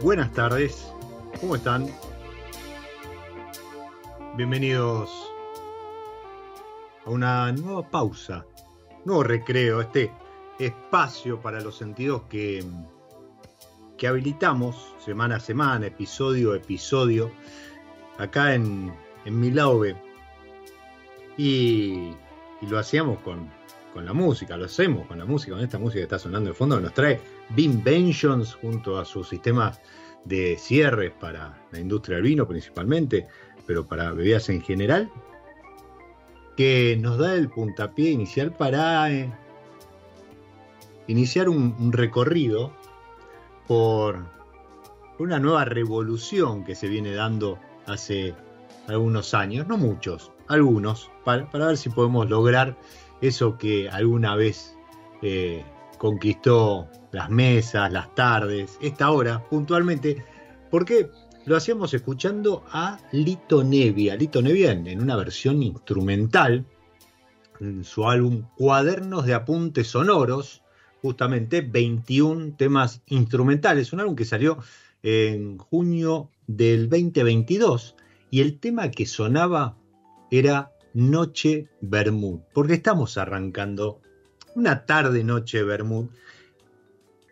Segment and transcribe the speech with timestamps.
[0.00, 0.92] Buenas tardes,
[1.40, 1.88] ¿cómo están?
[4.36, 5.10] Bienvenidos
[7.04, 8.46] a una nueva pausa,
[9.04, 10.12] nuevo recreo, este
[10.60, 12.64] espacio para los sentidos que,
[13.96, 17.32] que habilitamos semana a semana, episodio a episodio,
[18.18, 18.94] acá en,
[19.24, 19.48] en mi
[21.36, 22.14] Y,
[22.62, 23.50] y lo hacíamos con,
[23.92, 26.54] con la música, lo hacemos con la música, con esta música que está sonando de
[26.54, 27.20] fondo, nos trae
[27.50, 29.80] Binventions junto a sus sistemas
[30.24, 33.26] de cierres para la industria del vino principalmente,
[33.66, 35.10] pero para bebidas en general,
[36.56, 39.32] que nos da el puntapié inicial para eh,
[41.06, 42.72] iniciar un, recorrido
[43.66, 44.26] por
[45.18, 48.34] una nueva revolución que se viene dando hace
[48.86, 52.76] algunos años, no muchos, algunos, para, ver si podemos lograr
[53.20, 54.76] eso que alguna vez
[55.22, 55.64] eh,
[55.98, 60.24] conquistó las mesas, las tardes, esta hora puntualmente,
[60.70, 61.10] porque
[61.44, 66.64] lo hacíamos escuchando a Lito Nevia, Lito Nevia en, una versión instrumental,
[67.60, 70.62] en su álbum Cuadernos de Apuntes Sonoros,
[71.02, 74.58] justamente 21 temas instrumentales, un álbum que salió
[75.02, 77.96] en junio del 2022
[78.30, 79.76] y el tema que sonaba
[80.30, 84.00] era Noche Bermud, porque estamos arrancando
[84.54, 86.08] una tarde noche Bermud,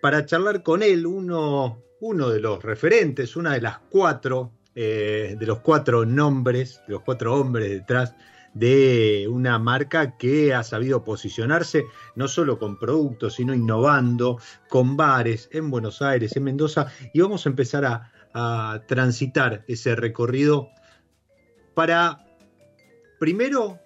[0.00, 5.46] para charlar con él, uno, uno de los referentes, una de las cuatro, eh, de
[5.46, 8.14] los cuatro nombres, de los cuatro hombres detrás
[8.54, 11.84] de una marca que ha sabido posicionarse
[12.14, 14.38] no solo con productos, sino innovando,
[14.68, 19.96] con bares en Buenos Aires, en Mendoza, y vamos a empezar a, a transitar ese
[19.96, 20.70] recorrido
[21.74, 22.24] para,
[23.18, 23.78] primero,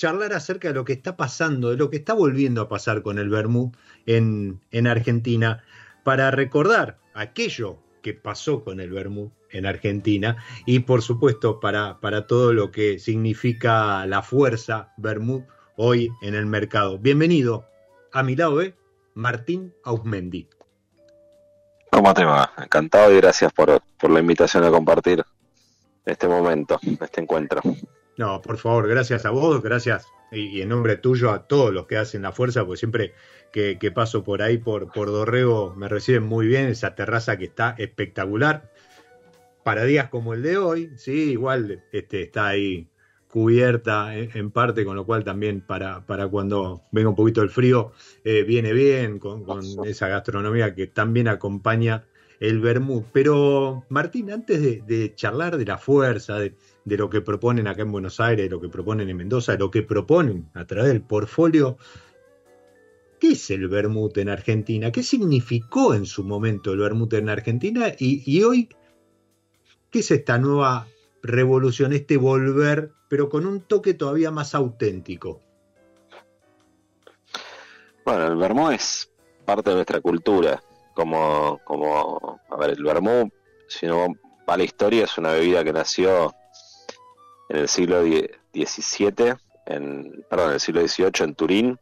[0.00, 3.18] charlar acerca de lo que está pasando, de lo que está volviendo a pasar con
[3.18, 3.72] el Bermú
[4.06, 5.62] en, en Argentina,
[6.04, 12.26] para recordar aquello que pasó con el Bermú en Argentina y por supuesto para, para
[12.26, 15.46] todo lo que significa la fuerza Bermú
[15.76, 16.98] hoy en el mercado.
[16.98, 17.66] Bienvenido
[18.10, 18.74] a mi lado, ¿eh?
[19.12, 20.48] Martín Ausmendi.
[21.92, 22.50] ¿Cómo te va?
[22.56, 25.22] Encantado y gracias por, por la invitación a compartir
[26.06, 27.60] este momento, este encuentro.
[28.20, 31.96] No, por favor, gracias a vos, gracias y, en nombre tuyo a todos los que
[31.96, 33.14] hacen la fuerza, porque siempre
[33.50, 37.74] que, paso por ahí, por, por Dorrego, me reciben muy bien, esa terraza que está
[37.78, 38.70] espectacular.
[39.64, 42.90] Para días como el de hoy, sí, igual este, está ahí
[43.26, 47.92] cubierta en, parte, con lo cual también para, para cuando venga un poquito el frío
[48.22, 49.46] eh, viene bien, con,
[49.86, 52.04] esa gastronomía que también acompaña
[52.38, 53.04] el Bermud.
[53.14, 57.92] Pero Martín, antes de charlar de la fuerza, de, de lo que proponen acá en
[57.92, 61.76] Buenos Aires, lo que proponen en Mendoza, lo que proponen a través del portfolio,
[63.18, 64.90] ¿qué es el vermut en Argentina?
[64.90, 67.92] ¿Qué significó en su momento el vermut en Argentina?
[67.98, 68.68] Y, hoy,
[69.90, 70.86] ¿qué es esta nueva
[71.22, 75.40] revolución, este volver, pero con un toque todavía más auténtico?
[78.04, 79.10] Bueno, el vermut es
[79.44, 80.62] parte de nuestra cultura.
[80.94, 83.32] Como, como a ver, el vermut,
[83.68, 84.08] si no
[84.48, 86.34] va la historia, es una bebida que nació
[87.50, 89.34] en el siglo XVII,
[89.66, 91.80] en, perdón, en el siglo XVIII en Turín,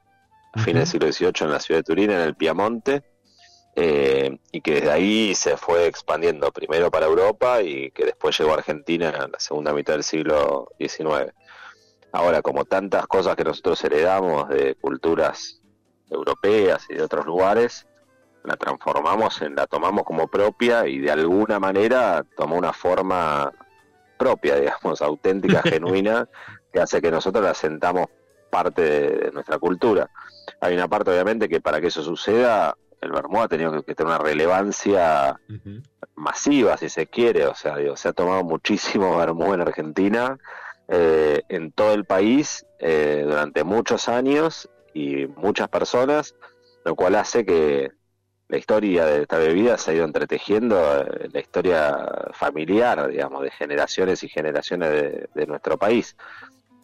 [0.55, 3.05] a fines del siglo XVIII en la ciudad de Turín, en el Piamonte,
[3.77, 8.53] eh, y que desde ahí se fue expandiendo primero para Europa y que después llegó
[8.53, 11.35] a Argentina en la segunda mitad del siglo XIX.
[12.13, 15.61] Ahora, como tantas cosas que nosotros heredamos de culturas
[16.11, 17.87] europeas y de otros lugares,
[18.43, 23.53] la transformamos, en, la tomamos como propia y de alguna manera tomó una forma
[24.19, 26.29] propia, digamos, auténtica, genuina,
[26.73, 28.09] que hace que nosotros la sentamos
[28.51, 30.11] parte de, nuestra cultura.
[30.61, 34.13] Hay una parte, obviamente, que para que eso suceda, el Bermuda ha tenido que, tener
[34.13, 35.41] una relevancia
[36.17, 37.47] masiva, si se quiere.
[37.47, 40.39] O sea, se ha tomado muchísimo Bermuda en Argentina,
[40.89, 46.35] eh, en todo el país, eh, durante muchos años y muchas personas,
[46.85, 47.93] lo cual hace que
[48.49, 53.51] la historia de esta bebida se ha ido entretejiendo en la historia familiar, digamos, de
[53.51, 56.17] generaciones y generaciones de, nuestro país.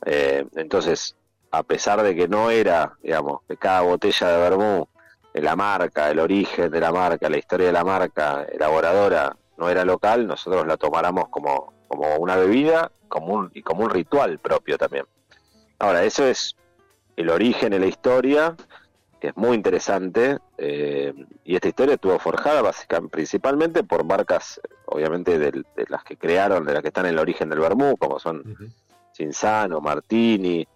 [0.05, 1.16] Eh, entonces,
[1.50, 4.88] a pesar de que no era, digamos, que cada botella de vermú,
[5.32, 9.84] la marca, el origen de la marca, la historia de la marca, elaboradora, no era
[9.84, 15.06] local, nosotros la tomáramos como, como una bebida como y como un ritual propio también.
[15.78, 16.56] Ahora, eso es
[17.17, 18.55] el origen de la historia,
[19.25, 21.15] que es muy interesante, eh,
[21.47, 26.75] y esta historia estuvo forjada básicamente, principalmente por marcas, obviamente, de, las que crearon, de
[26.75, 28.75] las que están en el origen del vermú, como son
[29.17, 30.69] Cinzano, Martini,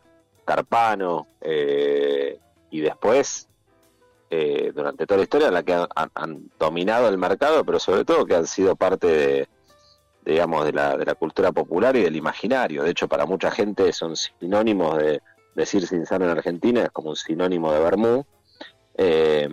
[0.46, 2.40] Carpano, eh,
[2.70, 3.50] y después,
[4.30, 8.34] eh, durante toda la historia, la que han, dominado el mercado, pero sobre todo que
[8.34, 9.48] han sido parte de,
[10.24, 12.82] digamos, de la, de la cultura popular y del imaginario.
[12.82, 15.20] De hecho, para mucha gente son sinónimos de
[15.54, 18.24] decir Cinzano en Argentina, es como un sinónimo de Bermú.
[18.98, 19.48] Eh,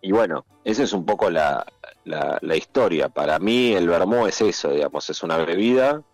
[0.00, 1.66] y bueno, esa es un poco la,
[2.04, 3.08] la, la, historia.
[3.08, 6.04] Para mí el Bermú es eso, digamos, es una bebida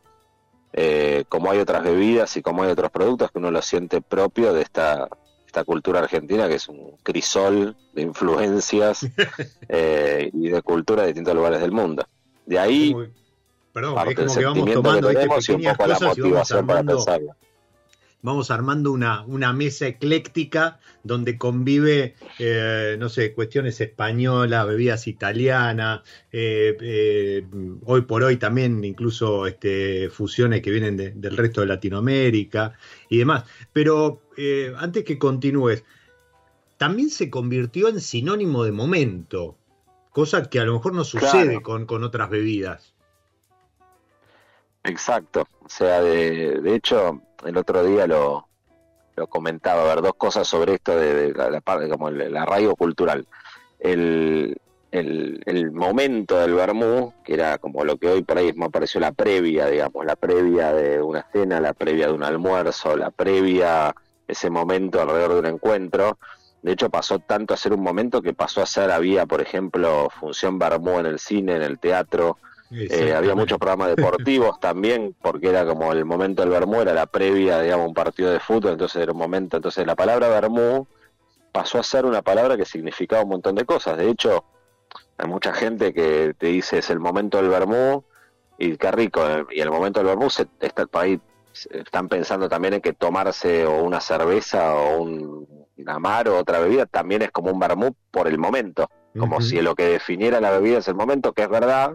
[0.76, 4.52] eh, como hay otras bebidas y como hay otros productos que uno lo siente propio
[4.52, 5.08] de esta,
[5.46, 9.06] esta cultura argentina, que es un crisol de influencias
[9.68, 12.04] eh, y de cultura de distintos lugares del mundo.
[12.44, 12.92] De ahí,
[13.72, 17.04] perdón, es como que vamos tomando pequeñas cosas y vamos armando,
[18.24, 26.00] vamos armando una, una mesa ecléctica donde convive, eh, no sé, cuestiones españolas, bebidas italianas,
[26.32, 27.46] eh, eh,
[27.84, 32.72] hoy por hoy también incluso este, fusiones que vienen del resto de Latinoamérica
[33.10, 33.44] y demás.
[33.74, 34.22] Pero
[34.78, 35.84] antes que continúes,
[36.78, 39.58] también se convirtió en sinónimo de momento,
[40.10, 42.94] cosa que a lo mejor no sucede con, con otras bebidas.
[44.82, 48.48] Exacto, o sea, de, de hecho, el otro día lo,
[49.28, 53.26] comentaba, a ver, dos cosas sobre esto de, la, parte, como el, arraigo cultural.
[53.78, 54.60] El,
[54.90, 59.12] el, momento del Bermú, que era como lo que hoy por ahí me pareció la
[59.12, 63.94] previa, digamos, la previa de una cena, la previa de un almuerzo, la previa,
[64.28, 66.18] ese momento alrededor de un encuentro.
[66.62, 70.08] De hecho, pasó tanto a ser un momento que pasó a ser, había, por ejemplo,
[70.18, 72.38] función Bermú en el cine, en el teatro,
[72.76, 77.06] eh, había muchos programas deportivos también, porque era como el momento del Bermú, era la
[77.06, 79.56] previa, digamos, un partido de fútbol, entonces era un momento.
[79.56, 80.86] Entonces la palabra Bermú
[81.52, 83.96] pasó a ser una palabra que significaba un montón de cosas.
[83.96, 84.44] De hecho,
[85.18, 88.04] hay mucha gente que te dice es el momento del Bermú,
[88.58, 91.20] y qué rico, y el momento del Bermú está, ahí
[91.70, 96.86] están pensando también en que tomarse o una cerveza o un amar o otra bebida
[96.86, 98.88] también es como un Bermú por el momento,
[99.18, 101.94] como si lo que definiera la bebida es el momento, que es verdad,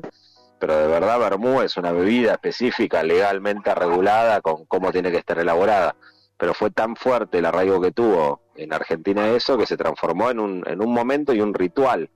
[0.60, 5.40] pero de verdad Bermú es una bebida específica, legalmente regulada con cómo tiene que estar
[5.40, 5.96] elaborada.
[6.38, 10.40] Pero fue tan fuerte el arraigo que tuvo en Argentina eso que se transformó en
[10.40, 12.10] un, en un momento y un ritual.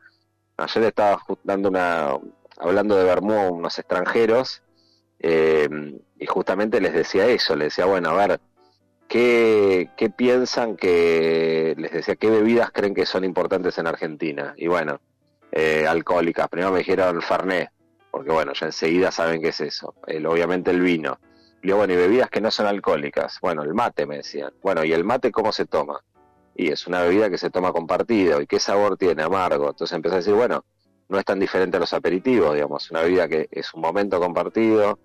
[0.57, 2.17] Ayer estaba dando una,
[2.57, 4.61] hablando de Bermú a unos extranjeros
[5.19, 5.69] eh,
[6.19, 8.39] y justamente les decía eso, les decía, bueno, a ver,
[9.07, 14.53] ¿qué, ¿qué piensan que, les decía, qué bebidas creen que son importantes en Argentina?
[14.57, 14.99] Y bueno,
[15.51, 17.69] eh, alcohólicas, primero me dijeron Fernet,
[18.13, 19.95] porque bueno, ya enseguida saben qué es eso.
[20.05, 21.17] El, obviamente el vino.
[21.63, 23.39] Y luego, bueno, y bebidas que no son alcohólicas.
[23.41, 24.53] Bueno, el mate me decían.
[24.61, 25.99] Bueno, ¿y el mate cómo se toma?
[26.55, 28.39] Y es una bebida que se toma compartido.
[28.39, 29.23] ¿Y qué sabor tiene?
[29.23, 29.71] Amargo.
[29.71, 30.63] Entonces empecé a decir, bueno,
[31.09, 32.91] no es tan diferente a los aperitivos, digamos.
[32.91, 34.99] Una bebida que es un momento compartido,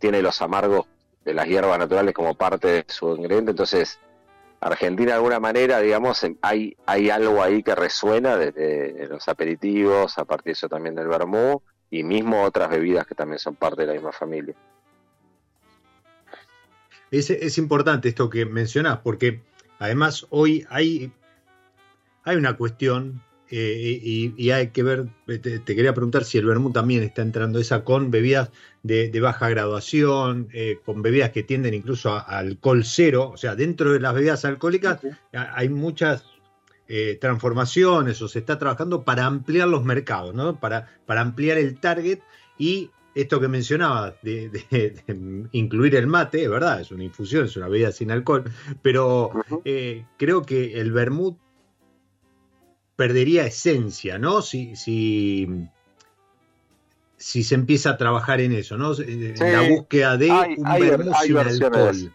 [0.00, 0.88] tiene los amargos
[1.24, 3.52] de las hierbas naturales como parte de su ingrediente.
[3.52, 4.00] Entonces,
[4.58, 10.24] Argentina de alguna manera, digamos, hay, hay algo ahí que resuena desde los aperitivos, a
[10.24, 13.88] partir de eso también del vermú, y mismo otras bebidas que también son parte de
[13.88, 14.54] la misma familia.
[17.10, 19.40] Es, es importante esto que mencionás, porque
[19.78, 21.12] además hoy hay,
[22.24, 27.02] hay una cuestión eh, y, hay que ver, te, quería preguntar si el vermú también
[27.02, 28.50] está entrando esa con bebidas
[28.84, 33.92] de, baja graduación, eh, con bebidas que tienden incluso a, alcohol cero, o sea, dentro
[33.92, 35.00] de las bebidas alcohólicas
[35.32, 36.24] hay muchas
[36.92, 40.58] eh, transformaciones o se está trabajando para ampliar los mercados, ¿no?
[40.58, 42.18] para, para ampliar el target
[42.58, 47.68] y esto que mencionaba de, incluir el mate, es verdad, es una infusión, es una
[47.68, 48.42] bebida sin alcohol,
[48.82, 49.30] pero
[50.16, 51.38] creo que el vermut
[52.96, 54.42] perdería esencia, ¿no?
[54.42, 55.48] Si, si,
[57.16, 58.98] si se empieza a trabajar en eso, ¿no?
[58.98, 62.12] En la búsqueda de un vermú sin alcohol.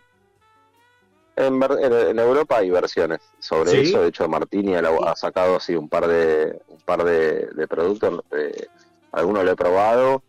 [1.38, 4.02] En, Europa hay versiones sobre eso.
[4.02, 8.24] De hecho, Martini ha sacado así un par de un par de, productos.
[8.32, 8.68] Eh,
[9.12, 10.24] algunos lo he probado.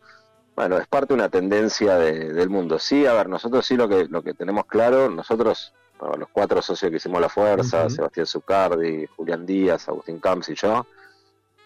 [0.57, 2.79] Bueno, es parte de una tendencia del mundo.
[2.79, 5.73] Sí, a ver, nosotros sí lo que lo que tenemos claro, nosotros
[6.19, 10.87] los cuatro socios que hicimos la fuerza, Sebastián Zucardi, Julián Díaz, Agustín Camps y yo,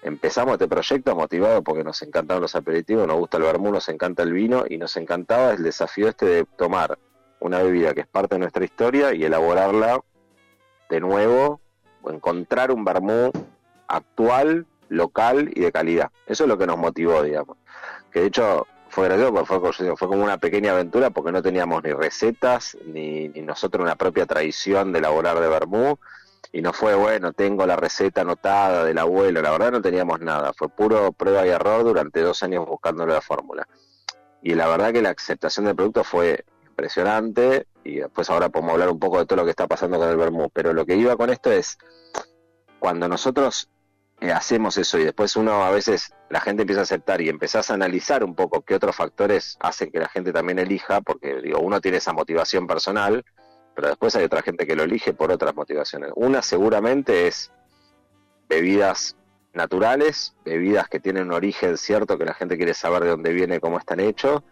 [0.02, 4.22] empezamos este proyecto motivado porque nos encantaban los aperitivos, nos gusta el vermú, nos encanta
[4.22, 6.98] el vino y nos encantaba el desafío este de tomar
[7.40, 10.00] una bebida que es parte de nuestra historia y elaborarla
[10.88, 11.60] de nuevo
[12.02, 13.32] o encontrar un vermú
[13.88, 16.10] actual, local y de calidad.
[16.26, 17.56] Eso es lo que nos motivó, digamos.
[18.12, 21.92] Que de hecho fue gracioso, fue, fue como una pequeña aventura porque no teníamos ni
[21.92, 25.98] recetas, ni, nosotros una propia tradición de elaborar de vermú,
[26.52, 30.52] y no fue, bueno, tengo la receta anotada del abuelo, la verdad no teníamos nada,
[30.52, 33.68] fue puro prueba y error durante dos años buscando la fórmula.
[34.42, 36.44] Y la verdad que la aceptación del producto fue
[36.80, 40.08] impresionante, y después ahora podemos hablar un poco de todo lo que está pasando con
[40.08, 41.76] el vermú, pero lo que iba con esto es,
[42.78, 43.68] cuando nosotros
[44.20, 47.70] eh, hacemos eso y después uno a veces la gente empieza a aceptar y empezás
[47.70, 51.60] a analizar un poco qué otros factores hacen que la gente también elija, porque digo,
[51.60, 53.24] uno tiene esa motivación personal,
[53.74, 56.12] pero después hay otra gente que lo elige por otras motivaciones.
[56.16, 57.52] Una seguramente es
[58.48, 59.16] bebidas
[59.52, 63.60] naturales, bebidas que tienen un origen cierto, que la gente quiere saber de dónde viene,
[63.60, 64.42] cómo están hechos,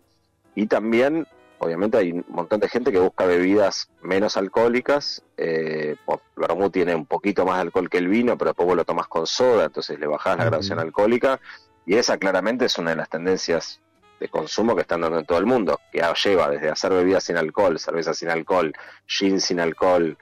[0.54, 1.26] y también
[1.59, 5.23] obviamente hay un montón de gente que busca bebidas menos alcohólicas.
[5.37, 8.77] Eh, el vermú tiene un poquito más de alcohol que el vino, pero después vos
[8.77, 11.41] lo tomás con soda, entonces le bajás la graduación alcohólica.
[11.87, 13.81] Y esa claramente es una de las tendencias
[14.21, 17.37] de consumo que están dando en todo el mundo, que lleva desde hacer bebidas sin
[17.37, 18.73] alcohol, cerveza sin alcohol,
[19.07, 20.19] gin sin alcohol,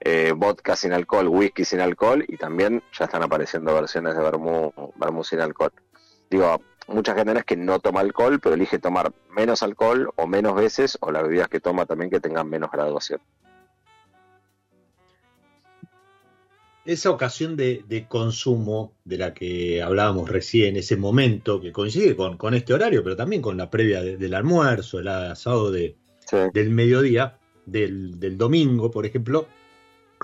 [0.00, 4.72] eh, vodka sin alcohol, whisky sin alcohol, y también ya están apareciendo versiones de vermú,
[4.96, 5.72] vermú sin alcohol.
[6.30, 10.54] Digo, mucha gente es que no toma alcohol, pero elige tomar menos alcohol o menos
[10.54, 13.20] veces, o las bebidas que toma también que tengan menos graduación.
[16.84, 22.74] Esa ocasión de, consumo de la que hablábamos recién, ese momento que coincide con, este
[22.74, 25.96] horario, pero también con la previa del almuerzo, el asado de,
[26.52, 29.46] del mediodía, del, del, domingo, por ejemplo,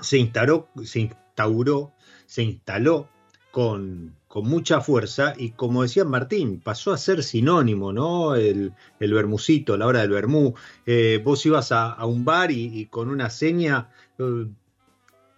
[0.01, 1.93] se instauró, se instauró,
[2.25, 3.07] se instaló
[3.51, 8.35] con, mucha fuerza y como decía Martín, pasó a ser sinónimo, ¿no?
[8.35, 10.53] El, el bermucito, la hora del vermú.
[10.85, 14.47] Eh, vos ibas a, un bar y, con una seña, eh,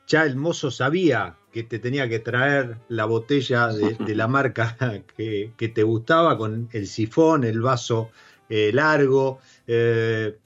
[0.08, 4.76] ya el mozo sabía que te tenía que traer la botella de, la marca
[5.18, 8.10] que, te gustaba con el sifón, el vaso
[8.50, 9.40] eh, largo,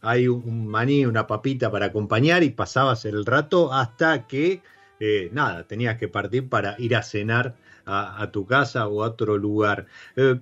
[0.01, 4.61] hay un maní, una papita para acompañar y pasabas el rato hasta que
[5.05, 9.37] eh, nada, tenías que partir para ir a cenar a, tu casa o a otro
[9.37, 9.87] lugar.
[10.15, 10.39] Eh,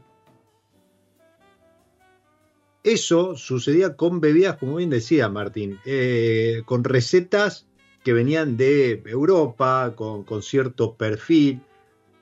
[2.83, 7.67] eso sucedía con bebidas, como bien decía Martín, eh, con recetas
[8.03, 11.62] que venían de Europa, con, cierto perfil,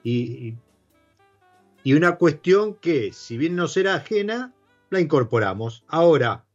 [0.03, 0.55] y,
[1.83, 4.53] y, una cuestión que, si bien nos era ajena,
[4.89, 5.85] la incorporamos.
[5.87, 6.45] Ahora,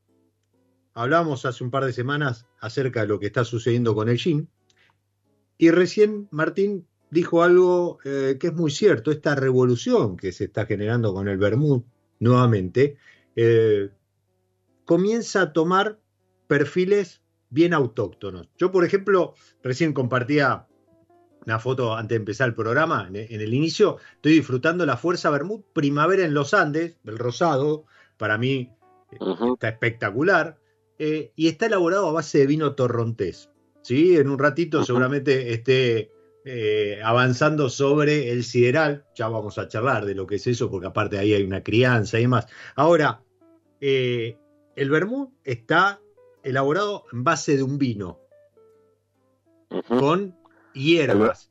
[0.93, 4.51] hablamos hace un par de semanas acerca de lo que está sucediendo con el gin,
[5.57, 10.67] y recién Martín dijo algo eh, que es muy cierto, esta revolución que se está
[10.67, 11.83] generando con el Bermud
[12.19, 12.97] nuevamente,
[13.37, 13.91] eh,
[14.85, 16.01] comienza a tomar
[16.49, 18.49] perfiles bien autóctonos.
[18.59, 20.67] Yo, por ejemplo, recién compartía
[21.47, 25.61] una foto antes de empezar el programa, en, el inicio, estoy disfrutando la Fuerza Bermud
[25.73, 27.85] Primavera en los Andes, el rosado,
[28.17, 28.73] para mí
[29.13, 29.19] eh,
[29.53, 30.59] está espectacular,
[30.99, 33.51] y está elaborado a base de vino torrontés.
[33.83, 34.17] ¿sí?
[34.17, 36.14] En un ratito seguramente esté
[36.47, 40.87] eh, avanzando sobre el sideral, ya vamos a charlar de lo que es eso, porque
[40.87, 42.47] aparte ahí hay una crianza y demás.
[42.75, 43.23] Ahora,
[43.81, 44.37] eh,
[44.77, 46.03] el vermú está
[46.43, 48.21] elaborado en base de un vino.
[49.89, 50.37] con
[50.75, 51.51] hierbas.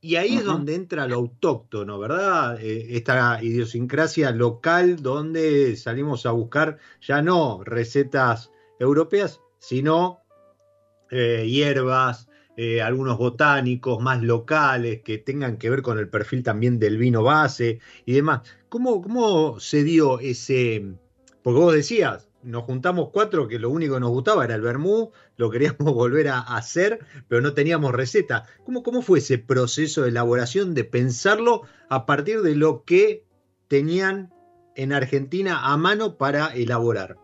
[0.00, 2.58] Y ahí es donde entra lo autóctono, ¿verdad?
[2.62, 10.20] Eh, esta idiosincrasia local donde salimos a buscar ya no recetas europeas, sino
[11.10, 12.29] hierbas,
[12.62, 17.22] eh, algunos botánicos más locales que tengan que ver con el perfil también del vino
[17.22, 18.42] base y demás.
[18.68, 20.84] ¿Cómo, cómo se dio ese?
[21.42, 25.10] Porque vos decías, nos juntamos cuatro que lo único que nos gustaba era el vermú,
[25.38, 26.98] lo queríamos volver a hacer,
[27.28, 28.44] pero no teníamos receta.
[28.66, 33.24] ¿Cómo, ¿Cómo fue ese proceso de elaboración, de pensarlo a partir de lo que
[33.68, 34.34] tenían
[34.76, 37.16] en Argentina a mano para elaborar?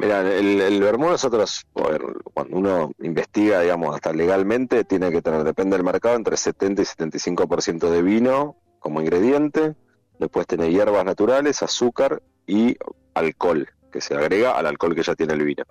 [0.00, 5.76] Mira, el, el vermú nosotros, cuando uno investiga, digamos, hasta legalmente, tiene que tener, depende
[5.76, 9.74] del mercado, entre 70 y 75% de vino como ingrediente,
[10.18, 12.78] después tiene hierbas naturales, azúcar y
[13.12, 15.64] alcohol, que se agrega al alcohol que ya tiene el vino.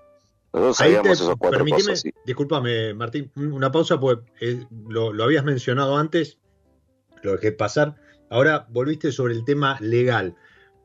[0.54, 2.04] Nosotros sabíamos esos cuatro cosas.
[2.24, 6.38] Discúlpame, Martín, una pausa, porque eh, lo, habías mencionado antes,
[7.24, 7.96] lo dejé pasar.
[8.30, 10.36] Ahora volviste sobre el tema legal.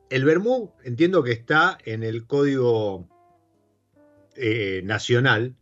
[0.09, 3.07] El Bermú entiendo que está en el código
[4.37, 5.55] eh, nacional,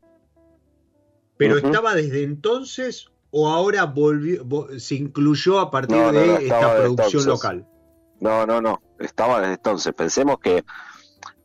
[1.36, 4.44] pero estaba desde entonces o ahora volvió,
[4.78, 7.66] se incluyó a partir de esta producción local.
[8.20, 9.94] No, no, no, estaba desde entonces.
[9.94, 10.62] Pensemos que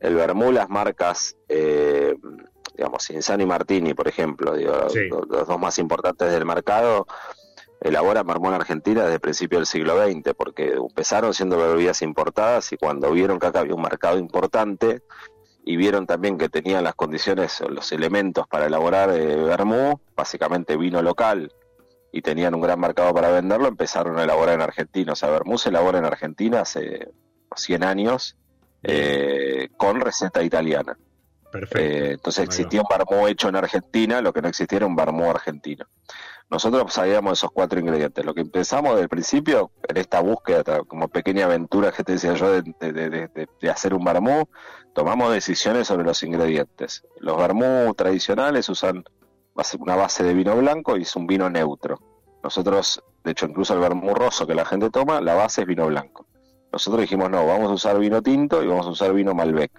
[0.00, 2.14] el Bermú, las marcas, eh,
[2.76, 7.06] digamos, Insani y Martini, por ejemplo, los, dos más importantes del mercado,
[7.80, 12.76] elaboran Marmón Argentina desde el principio del siglo XX, porque empezaron siendo bebidas importadas y
[12.76, 15.02] cuando vieron que acá había un mercado importante
[15.68, 19.54] y vieron también que tenían las condiciones, los elementos para elaborar eh,
[20.16, 21.52] básicamente vino local,
[22.10, 25.12] y tenían un gran mercado para venderlo, empezaron a elaborar en Argentina.
[25.12, 27.10] O sea, Vermú se elabora en Argentina hace
[27.54, 28.34] 100 años
[28.82, 30.96] eh, con receta italiana.
[31.52, 31.78] Perfecto.
[31.78, 35.28] Eh, entonces existía un Vermú hecho en Argentina, lo que no existía era un Vermú
[35.28, 35.84] argentino.
[36.50, 38.24] Nosotros sabíamos esos cuatro ingredientes.
[38.24, 42.34] Lo que empezamos desde el principio, en esta búsqueda, como pequeña aventura que te decía
[42.34, 44.48] yo de, hacer un Vermú,
[44.94, 47.04] tomamos decisiones sobre los ingredientes.
[47.20, 49.04] Los Vermú tradicionales usan
[49.78, 52.00] una base de vino blanco y es un vino neutro.
[52.42, 55.86] Nosotros, de hecho, incluso el vermú roso que la gente toma, la base es vino
[55.86, 56.26] blanco.
[56.72, 59.72] Nosotros dijimos, no, vamos a usar vino tinto y vamos a usar vino Malbec.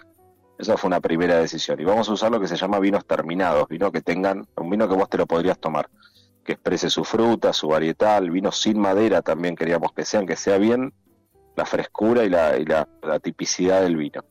[0.58, 1.80] Esa fue una primera decisión.
[1.80, 4.86] Y vamos a usar lo que se llama vinos terminados, vino que tengan, un vino
[4.86, 5.88] que vos te lo podrías tomar,
[6.50, 10.58] que exprese su fruta, su varietal, vino sin madera también queríamos que sean, que sea
[10.58, 10.92] bien
[11.56, 12.86] la frescura y la, y la
[13.20, 14.24] tipicidad del vino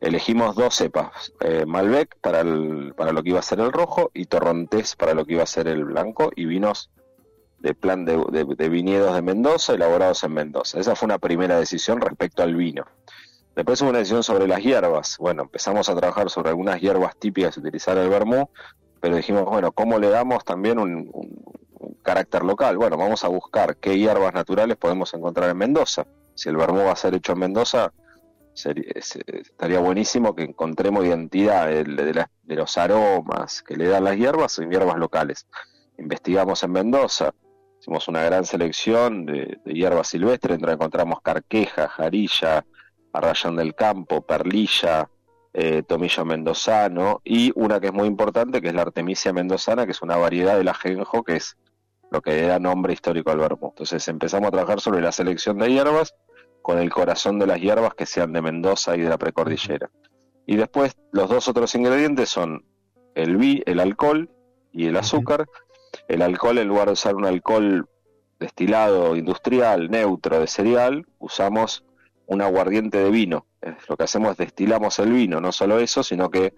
[0.00, 4.10] elegimos dos cepas, eh, Malbec para, el, para lo que iba a ser el rojo
[4.14, 6.90] y Torrontés para lo que iba a ser el blanco y vinos
[7.58, 10.78] de plan de, viñedos de Mendoza elaborados en Mendoza.
[10.78, 12.84] Esa fue una primera decisión respecto al vino.
[13.54, 15.16] Después hubo una decisión sobre las hierbas.
[15.18, 18.50] Bueno, empezamos a trabajar sobre algunas hierbas típicas de utilizar el vermú,
[19.06, 21.12] pero dijimos, bueno, ¿cómo le damos también un,
[22.02, 22.76] carácter local?
[22.76, 26.08] Bueno, vamos a buscar qué hierbas naturales podemos encontrar en Mendoza.
[26.34, 27.92] Si el vermú va a ser hecho en Mendoza,
[28.52, 34.96] estaría buenísimo que encontremos identidad de, los aromas que le dan las hierbas en hierbas
[34.96, 35.46] locales.
[35.98, 37.32] Investigamos en Mendoza,
[37.78, 42.66] hicimos una gran selección de, hierbas silvestres, donde encontramos carqueja, jarilla,
[43.12, 45.08] arrayán del campo, perlilla,
[45.58, 49.92] eh, tomillo mendozano y una que es muy importante que es la artemisia mendozana, que
[49.92, 51.56] es una variedad del ajenjo que es
[52.10, 53.68] lo que da nombre histórico al verbo.
[53.70, 56.14] Entonces empezamos a trabajar sobre la selección de hierbas
[56.60, 59.90] con el corazón de las hierbas que sean de Mendoza y de la precordillera.
[60.44, 62.66] Y después los dos otros ingredientes son
[63.14, 64.28] el vi, el alcohol
[64.72, 65.46] y el azúcar.
[66.06, 67.88] El alcohol, en lugar de usar un alcohol
[68.38, 71.85] destilado industrial, neutro, de cereal, usamos
[72.26, 73.46] un aguardiente de vino.
[73.88, 76.54] Lo que hacemos es destilamos el vino, no solo eso, sino que,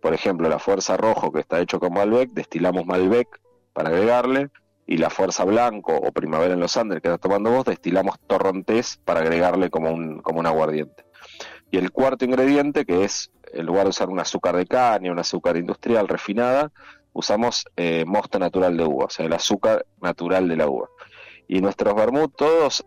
[0.00, 3.40] por ejemplo, la fuerza rojo que está hecho con Malbec, destilamos Malbec
[3.72, 4.50] para agregarle,
[4.86, 9.00] y la Fuerza Blanco o Primavera en los Andes que estás tomando vos, destilamos torrontés
[9.04, 11.04] para agregarle como un, como un aguardiente.
[11.70, 15.18] Y el cuarto ingrediente, que es, en lugar de usar un azúcar de caña, un
[15.18, 16.70] azúcar industrial refinada,
[17.12, 20.88] usamos eh, mosto natural de uva, o sea, el azúcar natural de la uva.
[21.48, 22.86] Y nuestros vermut todos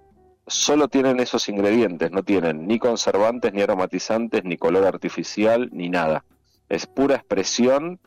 [0.50, 6.26] solo tienen esos ingredientes, no tienen ni conservantes, ni aromatizantes, ni color artificial, ni nada.
[6.68, 8.00] Es pura expresión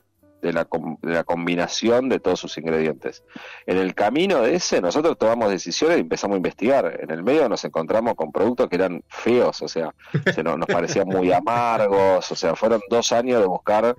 [0.42, 0.66] de la,
[1.02, 3.22] de la, combinación de todos sus ingredientes.
[3.64, 6.98] En el camino de ese, nosotros tomamos decisiones y empezamos a investigar.
[7.00, 9.94] En el medio nos encontramos con productos que eran feos, o sea,
[10.35, 13.94] se nos, parecían muy amargos, o sea, fueron dos años de buscar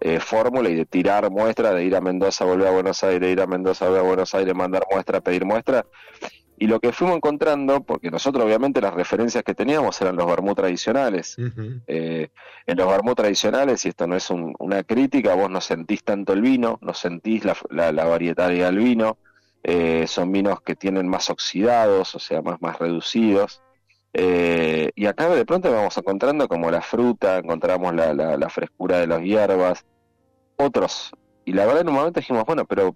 [0.00, 3.40] eh, fórmula y de tirar muestra, de ir a Mendoza, volver a Buenos Aires, ir
[3.40, 5.86] a Mendoza, volver a Buenos Aires, mandar muestra, pedir muestra.
[6.58, 10.54] Y lo que fuimos encontrando, porque nosotros obviamente las referencias que teníamos eran los vermú
[10.54, 11.36] tradicionales.
[11.86, 12.28] Eh,
[12.66, 16.42] en los vermú tradicionales, y esto no es una crítica, vos no sentís tanto el
[16.42, 17.56] vino, no sentís la,
[17.90, 19.18] la, variedad del vino,
[19.64, 23.62] eh, son vinos que tienen más oxidados, o sea, más, más reducidos.
[24.14, 29.06] Eh, y acá de pronto vamos encontrando como la fruta, encontramos la, la, frescura de
[29.06, 29.84] las hierbas,
[30.56, 31.12] otros.
[31.44, 32.94] Y la verdad en un momento dijimos, bueno, pero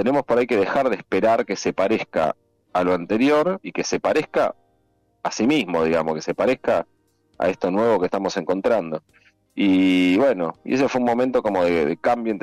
[0.00, 2.34] tenemos por ahí que dejar de esperar que se parezca
[2.72, 4.54] a lo anterior y que se parezca
[5.22, 6.86] a sí mismo, digamos, que se parezca
[7.36, 9.02] a esto nuevo que estamos encontrando.
[9.54, 12.34] Y bueno, y ese fue un momento como de, cambio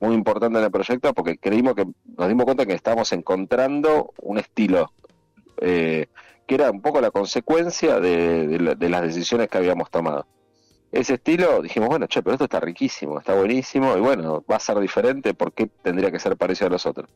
[0.00, 1.84] muy importante en el proyecto porque creímos que
[2.16, 4.90] nos dimos cuenta que estábamos encontrando un estilo
[5.60, 6.06] eh,
[6.46, 10.24] que era un poco la consecuencia de las decisiones que habíamos tomado
[10.92, 14.60] ese estilo, dijimos, bueno, che, pero esto está riquísimo, está buenísimo, y bueno, va a
[14.60, 17.08] ser diferente, ¿por qué tendría que ser parecido a los otros?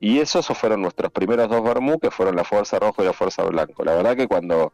[0.00, 3.42] Y esos fueron nuestros primeros dos vermú, que fueron la Fuerza Rojo y la Fuerza
[3.42, 3.84] Blanco.
[3.84, 4.72] La verdad que cuando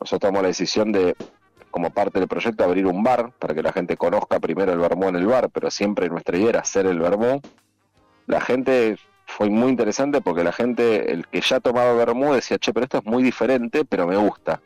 [0.00, 1.14] nosotros tomamos la decisión de,
[1.70, 5.08] como parte del proyecto, abrir un bar, para que la gente conozca primero el vermú
[5.08, 7.40] en el bar, pero siempre nuestra idea era hacer el vermú,
[8.26, 12.72] la gente fue muy interesante porque la gente, el que ya tomaba vermú, decía, che,
[12.72, 14.60] pero esto es muy diferente, pero me gusta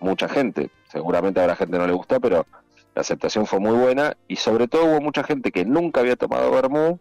[0.00, 0.70] mucha gente.
[0.90, 2.46] Seguramente la gente no le gusta, pero
[2.94, 6.50] la aceptación fue muy buena y sobre todo hubo mucha gente que nunca había tomado
[6.50, 6.98] vermú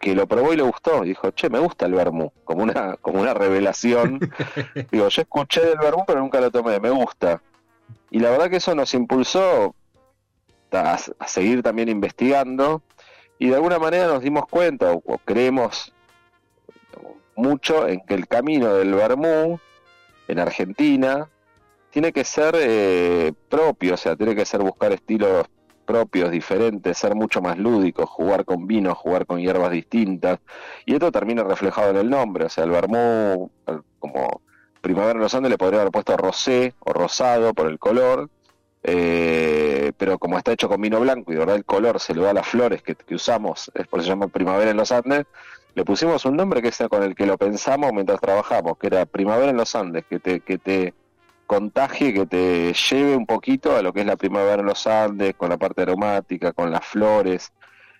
[0.00, 1.02] que lo probó y le gustó.
[1.02, 4.18] dijo, che, me gusta el vermú, como una, como una revelación.
[4.90, 7.42] Digo, yo escuché del vermú, pero nunca lo tomé, me gusta.
[8.10, 9.74] Y la verdad que eso nos impulsó
[10.72, 12.82] a, seguir también investigando
[13.38, 15.92] y de alguna manera nos dimos cuenta o creemos
[17.36, 19.58] mucho en que el camino del vermú
[20.28, 21.28] en Argentina
[21.90, 25.46] tiene que ser eh, propio, o sea, tiene que ser buscar estilos
[25.84, 30.38] propios, diferentes, ser mucho más lúdico, jugar con vinos, jugar con hierbas distintas.
[30.86, 33.50] Y esto termina reflejado en el nombre, o sea, el vermú,
[33.98, 34.42] como
[34.80, 38.30] Primavera en los Andes, le podría haber puesto rosé o rosado por el color,
[38.84, 42.22] eh, pero como está hecho con vino blanco y de verdad el color se le
[42.22, 45.26] da a las flores que, usamos, es por eso se llama Primavera en los Andes,
[45.74, 49.06] le pusimos un nombre que es con el que lo pensamos mientras trabajamos, que era
[49.06, 50.94] Primavera en los Andes, que te, que te
[51.50, 55.34] contagie que te lleve un poquito a lo que es la primavera en los Andes,
[55.34, 57.52] con la parte aromática, con las flores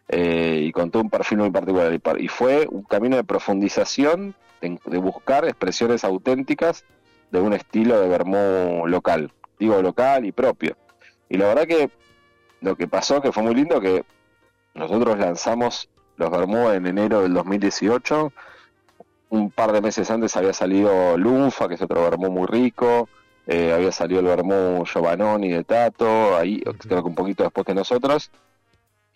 [0.07, 1.93] eh, y con todo un perfil muy particular.
[2.21, 6.85] Y fue un camino de profundización, de, buscar expresiones auténticas
[7.33, 10.77] de un estilo de vermú local, digo local y propio.
[11.29, 11.91] Y la verdad que
[12.61, 14.05] lo que pasó, que fue muy lindo, que
[14.75, 18.33] nosotros lanzamos los vermú en enero del 2018.
[19.31, 23.09] Un par de meses antes había salido Lunfa, que es otro vermú muy rico.
[23.53, 27.75] Eh, había salido el Vermú Giovannoni de Tato, ahí creo que un poquito después que
[27.75, 28.31] nosotros.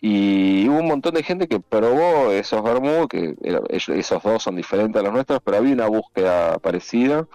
[0.01, 3.35] Y hubo un montón de gente que probó esos Vermú, que
[3.69, 7.25] esos dos son diferentes a los nuestros, pero había una búsqueda parecida.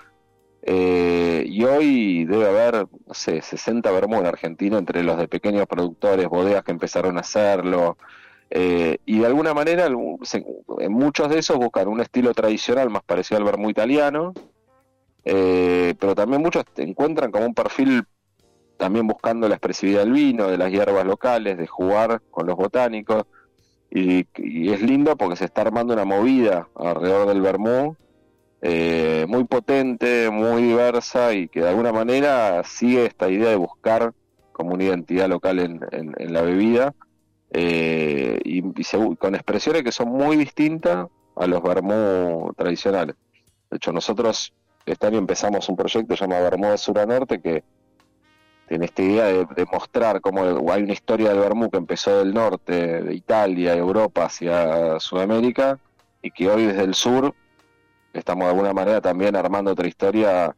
[0.61, 5.67] Eh, y hoy debe haber, no sé, 60 Vermú en Argentina, entre los de pequeños
[5.67, 7.97] productores, bodegas que empezaron a hacerlo.
[8.51, 13.39] Eh, y de alguna manera, en muchos de esos buscan un estilo tradicional más parecido
[13.39, 14.35] al Vermú italiano,
[15.25, 18.05] eh, pero también muchos encuentran como un perfil
[18.77, 23.25] también buscando la expresividad del vino, de las hierbas locales, de jugar con los botánicos.
[23.91, 24.27] Y,
[24.71, 27.97] es lindo porque se está armando una movida alrededor del vermú
[28.63, 34.15] eh, muy potente, muy diversa y que de alguna manera sigue esta idea de buscar
[34.53, 36.95] como una identidad local en, la bebida
[37.51, 38.63] eh, y,
[39.17, 43.17] con expresiones que son muy distintas a los vermú tradicionales.
[43.71, 44.53] De hecho, nosotros
[44.87, 47.63] este año empezamos un proyecto llamado Bermuda Sur a Norte que
[48.71, 53.03] tiene esta idea de, mostrar cómo hay una historia del Bermú que empezó del norte,
[53.03, 55.81] de Italia, Europa, hacia Sudamérica,
[56.23, 57.35] y que hoy desde el sur
[58.13, 60.55] estamos de alguna manera también armando otra historia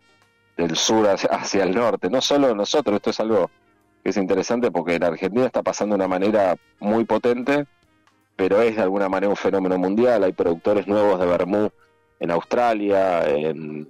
[0.59, 2.11] del sur hacia, el norte.
[2.11, 3.51] No solo nosotros, esto es algo
[4.05, 7.65] que es interesante porque en Argentina está pasando de una manera muy potente,
[8.37, 10.23] pero es de alguna manera un fenómeno mundial.
[10.25, 11.71] Hay productores nuevos de Bermú
[12.23, 13.89] en Australia, en,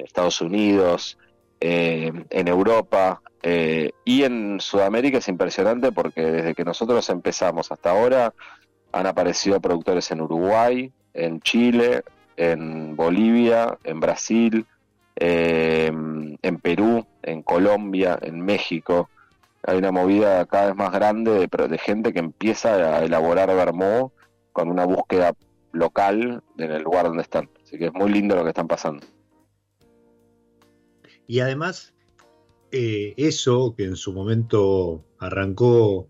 [0.00, 1.18] Estados Unidos,
[1.60, 8.32] en Europa eh, y en Sudamérica es impresionante porque desde que nosotros empezamos hasta ahora
[8.92, 12.04] han aparecido productores en Uruguay, en Chile,
[12.36, 14.64] en Bolivia, en Brasil,
[15.16, 19.10] eh, en Perú, en Colombia, en México.
[19.64, 24.12] Hay una movida cada vez más grande de, de gente que empieza a elaborar vermú
[24.52, 25.34] con una búsqueda
[25.72, 27.48] local en el lugar donde están.
[27.72, 29.06] Así que es muy lindo lo que están pasando.
[31.26, 31.94] Y además,
[32.70, 36.06] eh, eso que en su momento arrancó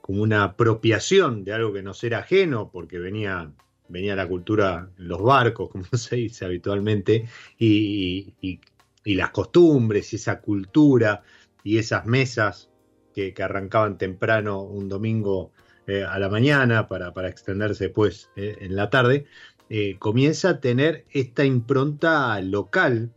[0.00, 3.52] como una apropiación de algo que nos era ajeno, porque venía
[3.88, 8.60] venía la cultura, los barcos, como se dice habitualmente, y,
[9.04, 11.24] las costumbres y esa cultura
[11.64, 12.70] y esas mesas
[13.12, 15.50] que, arrancaban temprano un domingo
[15.88, 19.26] eh, a la mañana para, extenderse después eh, en la tarde,
[19.72, 23.12] eh, comienza a tener esta impronta local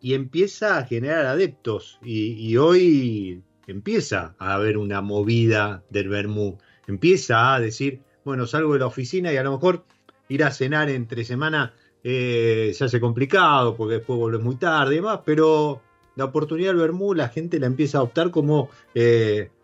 [0.00, 1.98] y empieza a generar adeptos.
[2.00, 6.58] Y, hoy empieza a haber una movida del Bermú.
[6.86, 9.84] Empieza a decir, bueno, salgo de la oficina y a lo mejor
[10.28, 15.20] ir a cenar entre semana se hace complicado porque después vuelves muy tarde y demás,
[15.24, 15.80] pero
[16.16, 18.68] la oportunidad del Bermú la gente la empieza a optar como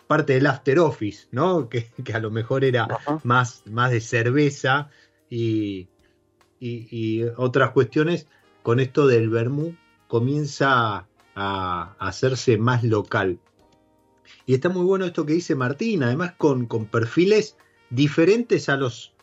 [0.07, 1.69] parte del after office, ¿no?
[2.05, 2.89] Que, a lo mejor era
[3.23, 4.91] más, más de cerveza
[6.61, 8.27] y, otras cuestiones.
[8.63, 9.75] Con esto del vermú
[10.07, 13.39] comienza a, hacerse más local.
[14.47, 17.57] Y está muy bueno esto que dice Martín, además con, con perfiles
[17.89, 19.15] diferentes a los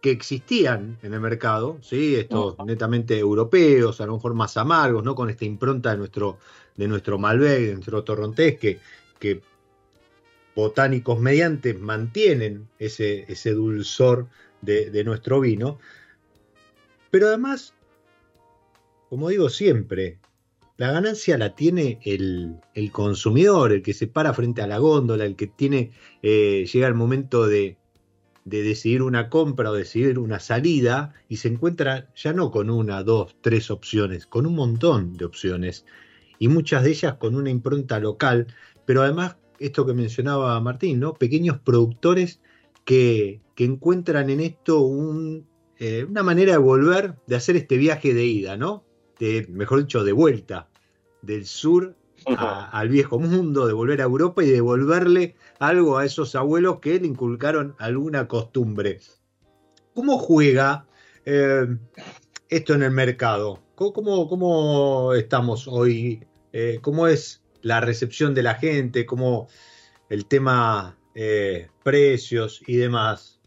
[0.00, 2.14] que existían en el mercado, ¿sí?
[2.14, 5.14] estos netamente europeos, a lo mejor más amargos, ¿no?
[5.14, 6.38] con esta impronta de nuestro,
[6.76, 8.78] de nuestro Malbec, de nuestro Torrontés, que,
[9.18, 9.42] que
[10.54, 14.26] botánicos mediante mantienen ese, ese dulzor
[14.62, 15.78] de, nuestro vino.
[17.10, 17.74] Pero además,
[19.08, 20.18] como digo siempre,
[20.76, 22.60] la ganancia la tiene el,
[22.92, 25.92] consumidor, el que se para frente a la góndola, el que tiene,
[26.22, 27.76] eh, llega el momento de,
[28.44, 33.02] de, decidir una compra o decidir una salida y se encuentra ya no con una,
[33.02, 35.86] dos, tres opciones, con un montón de opciones
[36.38, 38.46] y muchas de ellas con una impronta local,
[38.84, 41.14] pero además esto que mencionaba Martín, ¿no?
[41.14, 42.40] Pequeños productores
[42.84, 44.80] que, encuentran en esto
[45.78, 48.84] eh, una manera de volver, de hacer este viaje de ida, ¿no?
[49.18, 50.68] De, mejor dicho, de vuelta
[51.22, 56.80] del sur al viejo mundo, de volver a Europa y devolverle algo a esos abuelos
[56.80, 59.00] que le inculcaron alguna costumbre.
[59.94, 60.86] ¿Cómo juega
[61.24, 61.66] eh,
[62.48, 63.62] esto en el mercado?
[63.74, 66.24] ¿Cómo, cómo estamos hoy?
[66.52, 69.48] Eh, ¿Cómo es la recepción de la gente, como
[70.08, 73.40] el tema eh, precios y demás.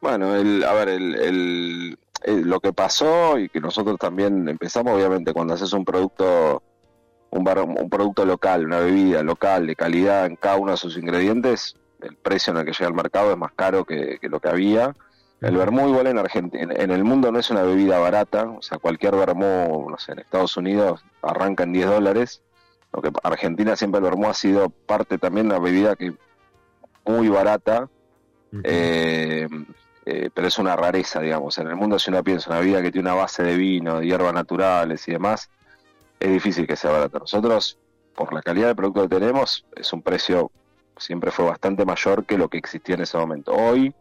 [0.00, 5.54] Bueno, el, a ver, el, lo que pasó y que nosotros también empezamos, obviamente, cuando
[5.54, 6.62] haces un producto,
[7.30, 11.76] un, un producto local, una bebida local de calidad en cada uno de sus ingredientes,
[12.00, 14.94] el precio en el que llega al mercado es más caro que, lo que había.
[15.40, 18.78] El vermú igual en Argentina, en el mundo no es una bebida barata, o sea,
[18.78, 22.42] cualquier vermú, no sé, en Estados Unidos arranca en 10 dólares,
[23.02, 26.14] que Argentina siempre el vermú ha sido parte también de una bebida que
[27.04, 27.88] muy barata,
[28.64, 29.46] eh,
[30.06, 31.58] eh, pero es una rareza, digamos.
[31.58, 34.06] En el mundo, si uno piensa una bebida que tiene una base de vino, de
[34.06, 35.50] hierbas naturales y demás,
[36.20, 37.18] es difícil que sea barata.
[37.18, 37.78] Nosotros,
[38.14, 40.52] por la calidad del producto que tenemos, es un precio
[40.96, 43.52] siempre fue bastante mayor que lo que existía en ese momento.
[43.52, 43.94] Hoy,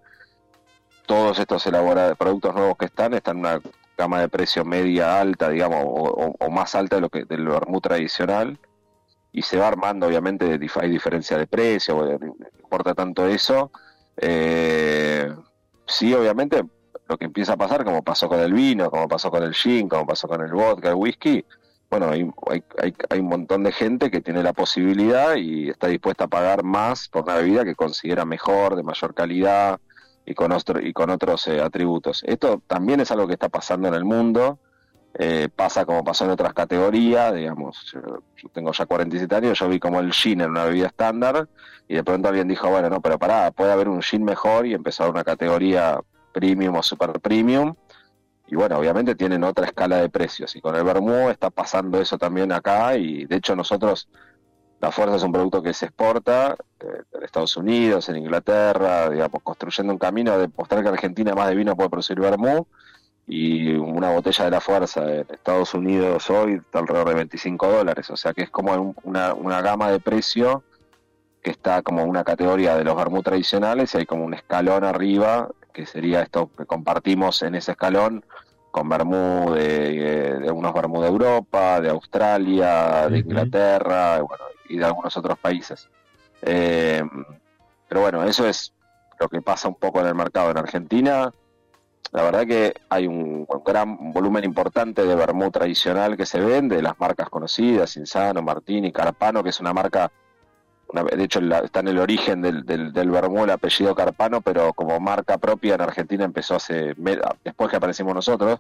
[1.06, 3.62] todos estos elaborados, productos nuevos que están, están en una
[3.98, 8.60] gama de precio media alta, digamos, o, más alta de lo que del vermú tradicional
[9.32, 13.72] y se va armando, obviamente, hay diferencia de precio, no importa tanto eso.
[14.18, 15.34] Eh,
[15.88, 16.63] sí, obviamente,
[17.08, 19.88] lo que empieza a pasar, como pasó con el vino, como pasó con el gin,
[19.88, 21.45] como pasó con el vodka, el whisky,
[21.89, 22.30] bueno, hay,
[22.82, 26.63] hay, hay, un montón de gente que tiene la posibilidad y está dispuesta a pagar
[26.63, 29.80] más por una bebida que considera mejor, de mayor calidad
[30.26, 32.24] y con, y con otros eh, atributos.
[32.26, 34.60] Esto también es algo que está pasando en el mundo
[35.17, 39.80] eh, pasa como pasó en otras categorías, digamos, yo, tengo ya 47 años, yo vi
[39.80, 41.47] como el gin en una bebida estándar
[41.88, 44.73] y de pronto alguien dijo, bueno, no, pero pará, puede haber un gin mejor y
[44.73, 46.01] empezar una categoría
[46.34, 47.75] premium o super premium.
[48.47, 52.17] Y bueno, obviamente tienen otra escala de precios y con el Bermú está pasando eso
[52.17, 54.10] también acá y de hecho nosotros,
[54.82, 59.41] la Fuerza es un producto que se exporta eh, en Estados Unidos, en Inglaterra, digamos,
[59.41, 62.67] construyendo un camino de mostrar que Argentina más de vino puede producir Bermú
[63.28, 68.10] y una botella de la fuerza en Estados Unidos hoy está alrededor de 25 dólares,
[68.10, 70.64] o sea que es como una, una gama de precio
[71.42, 75.50] que está como una categoría de los vermú tradicionales y hay como un escalón arriba,
[75.74, 78.24] que sería esto que compartimos en ese escalón
[78.72, 84.20] con vermú de, unos vermú de Europa, de Australia, de Inglaterra
[84.68, 85.88] y de algunos otros países.
[86.42, 87.04] Eh,
[87.88, 88.74] pero bueno, eso es
[89.20, 91.32] lo que pasa un poco en el mercado en Argentina
[92.12, 97.00] la verdad que hay un gran volumen importante de vermú tradicional que se vende, las
[97.00, 100.12] marcas conocidas, Insano, Martini, Carpano, que es una marca,
[100.94, 105.38] de hecho está en el origen del, del, vermú el apellido Carpano, pero como marca
[105.38, 106.94] propia en Argentina empezó hace,
[107.44, 108.60] después que aparecimos nosotros,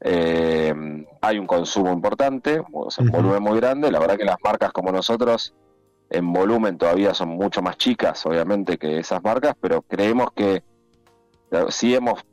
[0.00, 0.74] eh,
[1.20, 5.54] hay un consumo importante, un volumen muy grande, la verdad que las marcas como nosotros
[6.10, 10.62] en volumen todavía son mucho más chicas, obviamente, que esas marcas, pero creemos que
[11.70, 12.24] sí hemos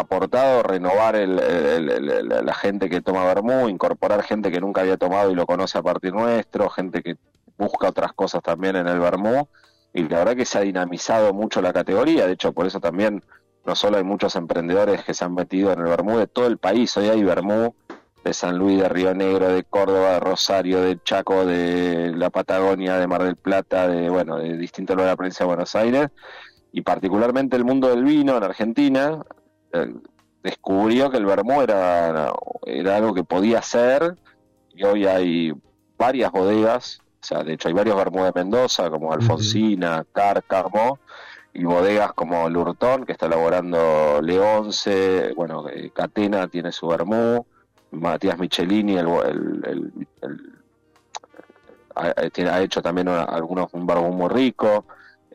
[0.00, 5.46] aportado renovar la gente que toma vermú, incorporar gente que nunca había tomado y lo
[5.46, 7.16] conoce a partir nuestro, gente que
[7.56, 9.48] busca otras cosas también en el vermú
[9.92, 13.22] y la verdad que se ha dinamizado mucho la categoría, de hecho por eso también
[13.64, 16.58] no solo hay muchos emprendedores que se han metido en el vermú de todo el
[16.58, 17.74] país, hoy hay vermú
[18.24, 22.98] de San Luis, de Río Negro, de Córdoba, de Rosario, de Chaco, de la Patagonia,
[22.98, 26.08] de Mar del Plata, de bueno, de distintos lugares de la provincia de Buenos Aires.
[26.72, 29.22] Y particularmente el mundo del vino en Argentina
[30.42, 32.32] descubrió que el vermú era,
[32.64, 34.16] era algo que podía ser
[34.74, 35.52] y hoy hay
[35.96, 40.98] varias bodegas, o sea, de hecho hay varios vermú de Mendoza como Alfonsina, Cárcamo
[41.52, 47.44] y bodegas como Lurtón que está elaborando Leonce, bueno, eh, Catena tiene su vermú,
[47.90, 50.06] Matías Michelini el,
[51.96, 54.84] ha, hecho también algunos un vermú muy rico,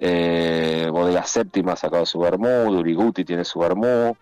[0.06, 4.10] eh, Bodega Séptima ha sacado su vermú, Duriguti tiene su vermú.
[4.10, 4.18] O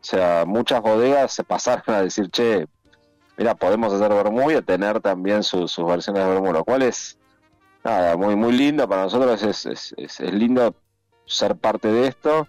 [0.00, 2.68] sea, muchas bodegas se pasaron a decir, che,
[3.36, 7.18] mira, podemos hacer vermú y tener también sus versiones de vermú, lo cual es
[7.82, 8.88] nada, muy, muy lindo.
[8.88, 10.76] Para nosotros es, es, es, lindo
[11.24, 12.46] ser parte de esto.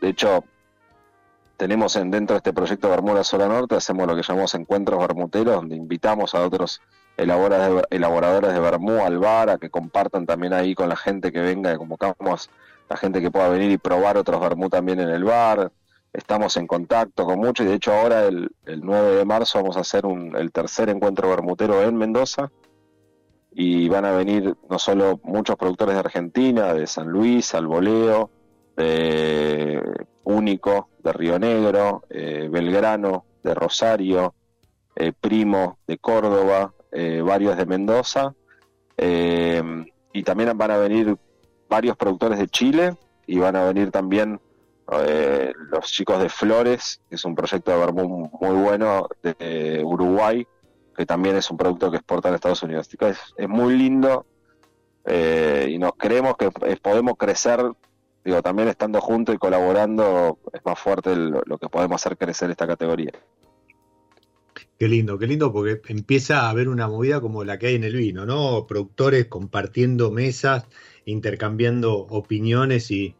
[0.00, 0.44] De hecho,
[1.58, 5.56] tenemos en, dentro de este proyecto Bermuda Sola Norte, hacemos lo que llamamos encuentros bermuteros,
[5.56, 6.80] donde invitamos a otros
[7.16, 11.72] elaboradores de vermú al bar a que compartan también ahí con la gente que venga,
[11.72, 12.50] que convocamos
[12.88, 15.72] la gente que pueda venir y probar otros vermú también en el bar.
[16.12, 19.80] Estamos en contacto con muchos y de hecho ahora el, 9 de marzo vamos a
[19.80, 22.50] hacer un, el tercer encuentro bermutero en Mendoza
[23.52, 28.30] y van a venir no solo muchos productores de Argentina, de San Luis, Alboleo,
[28.76, 29.80] de
[30.24, 34.34] Único, de Río Negro, eh, Belgrano, de Rosario,
[34.96, 38.34] eh, Primo, de Córdoba, eh, varios de Mendoza,
[38.96, 39.60] eh,
[40.12, 41.16] y también van a venir
[41.68, 44.40] varios productores de Chile y van a venir también
[44.92, 50.46] eh, los chicos de Flores, que es un proyecto de vermú muy bueno de Uruguay,
[50.96, 52.88] que también es un producto que exporta a Estados Unidos.
[53.00, 54.26] Es, es muy lindo
[55.04, 57.60] y nos creemos que podemos crecer,
[58.24, 62.68] digo, también estando juntos y colaborando, es más fuerte lo que podemos hacer crecer esta
[62.68, 63.10] categoría.
[64.84, 67.84] Qué lindo, qué lindo, porque empieza a haber una movida como la que hay en
[67.84, 68.66] el vino, ¿no?
[68.66, 70.66] Productores compartiendo mesas,
[71.06, 73.14] intercambiando opiniones y,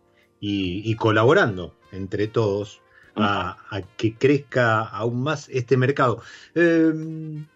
[0.96, 2.83] colaborando entre todos
[3.16, 3.57] a,
[3.96, 6.20] que crezca aún más este mercado.
[6.55, 7.46] Em,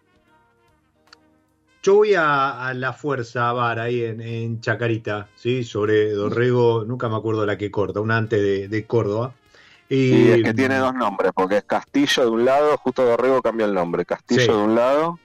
[1.82, 5.64] yo voy a, la fuerza bar ahí en, Chacarita, ¿sí?
[5.64, 9.34] Sobre Dorrego, nunca me acuerdo la que corta, una antes de Córdoba.
[9.88, 13.64] Y es que tiene dos nombres, porque es Castillo de un lado, justo Dorrego cambia
[13.66, 15.18] el nombre, Castillo de un lado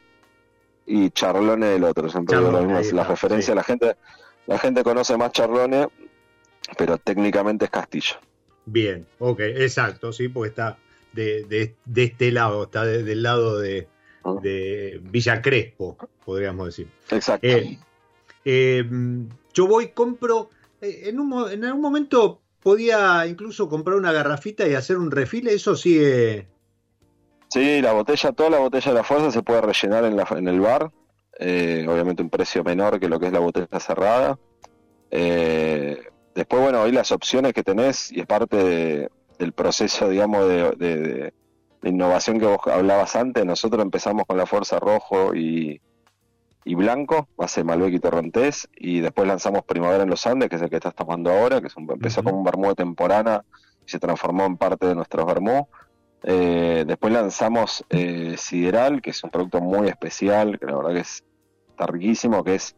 [0.85, 2.09] y Charlone del otro.
[2.09, 3.97] Siempre la referencia, la gente
[4.45, 5.87] la gente conoce más Charlone,
[6.77, 8.15] pero técnicamente es Castillo.
[8.65, 10.77] Bien, ok, exacto, sí, porque está
[11.13, 11.43] de,
[11.85, 13.87] de, este lado, está del lado de,
[14.23, 14.35] ah.
[14.41, 16.87] de, Villa Crespo, podríamos decir.
[17.11, 17.45] Exacto.
[17.45, 17.77] Eh,
[18.45, 18.83] eh,
[19.53, 20.49] yo voy, compro,
[20.81, 25.49] eh, en, un, en algún momento podía incluso comprar una garrafita y hacer un refil,
[25.49, 26.47] eso sigue.
[27.49, 30.47] Sí, la botella, toda la botella de la fuerza se puede rellenar en, la, en
[30.47, 30.91] el bar,
[31.37, 34.39] eh, obviamente un precio menor que lo que es la botella cerrada.
[35.11, 36.01] Eh,
[36.33, 41.33] después, bueno, hoy las opciones que tenés, y es parte del proceso, digamos, de, de,
[41.83, 45.81] innovación que vos hablabas antes, nosotros empezamos con la fuerza rojo y,
[46.65, 50.61] y blanco, base Malbec y Torrontés, y después lanzamos Primavera en los Andes, que es
[50.61, 53.43] el que estás tomando ahora, que es empezó como un vermú de temporana
[53.85, 55.67] y se transformó en parte de nuestros vermú.
[56.23, 61.01] Eh, después lanzamos eh, Sideral, que es un producto muy especial, que la verdad que
[61.01, 61.23] es,
[61.69, 62.75] está riquísimo, que es,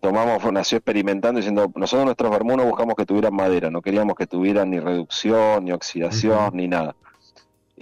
[0.00, 4.26] tomamos, nació experimentando diciendo, nosotros nuestros vermú no buscamos que tuvieran madera, no queríamos que
[4.26, 6.96] tuvieran ni reducción, ni oxidación, ni nada.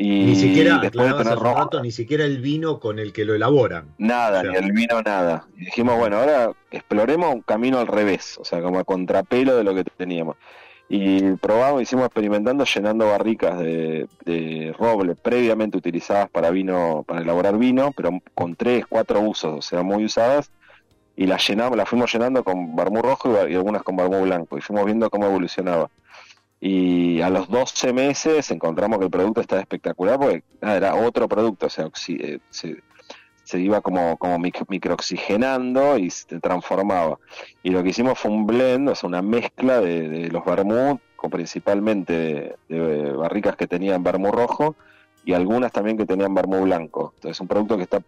[0.03, 3.95] Y ni siquiera, después de ni siquiera el vino con el que lo elaboran.
[3.99, 5.47] Nada, ni el vino nada.
[5.57, 9.63] Y dijimos, bueno, ahora exploremos un camino al revés, o sea, como a contrapelo de
[9.63, 10.37] lo que teníamos.
[10.89, 17.93] Y probamos, hicimos experimentando llenando barricas de, roble previamente utilizadas para vino, para elaborar vino,
[17.97, 20.51] pero con tres, cuatro usos, o sea, muy usadas.
[21.15, 24.59] Y las llenamos, las fuimos llenando con barmú rojo y algunas con barmú blanco.
[24.59, 25.91] Y fuimos viendo cómo evolucionaba
[26.65, 31.67] y a los 12 meses encontramos que el producto estaba espectacular porque era otro producto,
[31.67, 37.19] o sea, eh, se, iba como, como microoxigenando y se transformaba.
[37.65, 41.01] Y lo que hicimos fue un blend, o sea, una mezcla de, los vermouth,
[41.33, 44.77] principalmente de, barricas que tenían vermú rojo
[45.25, 47.13] y algunas también que tenían vermú blanco.
[47.17, 48.05] Entonces, es un producto que está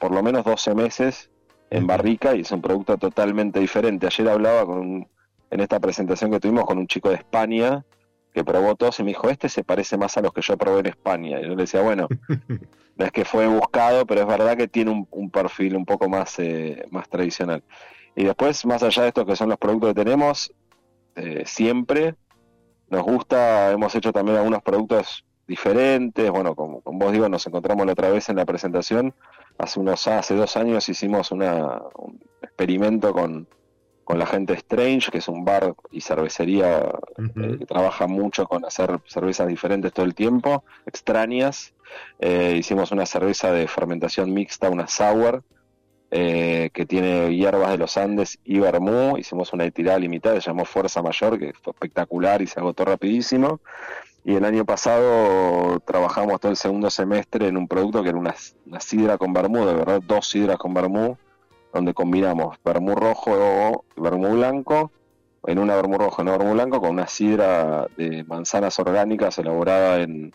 [0.00, 1.30] por lo menos 12 meses
[1.70, 4.08] en barrica y es un producto totalmente diferente.
[4.08, 5.08] Ayer hablaba con un
[5.52, 7.84] en esta presentación que tuvimos con un chico de España
[8.32, 10.80] que probó todos y me dijo, este se parece más a los que yo probé
[10.80, 11.38] en España.
[11.38, 12.08] Y yo le decía, bueno,
[12.96, 16.38] no es que fue buscado, pero es verdad que tiene un, perfil un poco más,
[16.38, 17.62] eh, más tradicional.
[18.16, 20.54] Y después, más allá de esto que son los productos que tenemos,
[21.16, 22.14] eh, siempre
[22.88, 27.92] nos gusta, hemos hecho también algunos productos diferentes, bueno, como, vos digo, nos encontramos la
[27.92, 29.14] otra vez en la presentación,
[29.58, 33.46] hace unos hace dos años hicimos una, un experimento con,
[34.12, 36.80] con la gente Strange, que es un bar y cervecería
[37.16, 41.72] eh, que trabaja mucho con hacer cervezas diferentes todo el tiempo, extrañas.
[42.20, 45.42] Eh, hicimos una cerveza de fermentación mixta, una sour,
[46.10, 49.16] eh, que tiene hierbas de los Andes y vermú.
[49.16, 53.60] Hicimos una tirada limitada, se llamó Fuerza Mayor, que fue espectacular y se agotó rapidísimo.
[54.26, 58.34] Y el año pasado trabajamos todo el segundo semestre en un producto que era una,
[58.66, 61.16] una sidra con vermú, de verdad, dos sidras con vermú
[61.72, 64.90] donde combinamos vermú rojo y vermú blanco,
[65.46, 70.00] en una vermú rojo y una vermú blanco, con una sidra de manzanas orgánicas elaborada
[70.00, 70.32] en,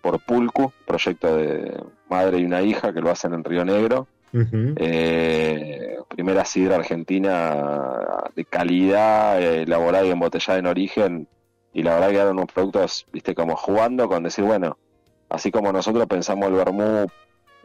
[0.00, 4.06] por Pulcu, proyecto de madre y una hija que lo hacen en Río Negro.
[4.32, 11.28] Eh, primera sidra argentina de calidad, elaborada y embotellada en origen.
[11.72, 14.78] Y la verdad que eran unos productos, viste, como jugando con decir, bueno,
[15.28, 17.06] así como nosotros pensamos el vermú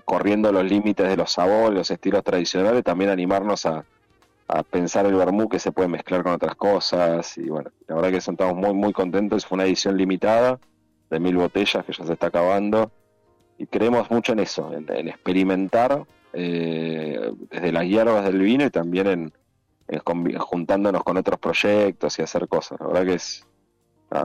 [0.05, 3.85] corriendo los límites de los sabores, los estilos tradicionales, también animarnos a,
[4.69, 7.37] pensar el vermú que se puede mezclar con otras cosas.
[7.39, 9.47] Y bueno, la verdad que estamos muy, muy contentos.
[9.47, 10.59] Fue una edición limitada
[11.09, 12.91] de mil botellas que ya se está acabando.
[13.57, 19.07] Y creemos mucho en eso, en, experimentar eh, desde las hierbas del vino y también
[19.07, 19.33] en,
[20.37, 22.79] juntándonos con otros proyectos y hacer cosas.
[22.79, 23.47] La verdad que es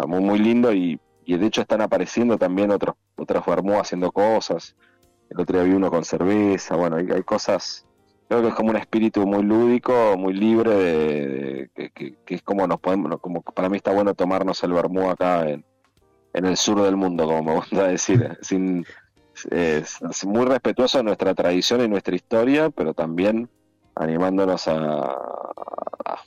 [0.07, 4.77] muy, muy lindo y, y de hecho están apareciendo también otros, otros vermú haciendo cosas
[5.31, 7.87] el otro día vi uno con cerveza, bueno, hay, cosas,
[8.29, 12.81] creo que es como un espíritu muy lúdico, muy libre, de, que, es como nos
[12.81, 15.65] podemos, como para mí está bueno tomarnos el vermú acá en,
[16.33, 18.85] en el sur del mundo, como me gusta decir, sin,
[19.51, 23.49] es, muy respetuoso de nuestra tradición y nuestra historia, pero también
[23.99, 25.17] animándonos a,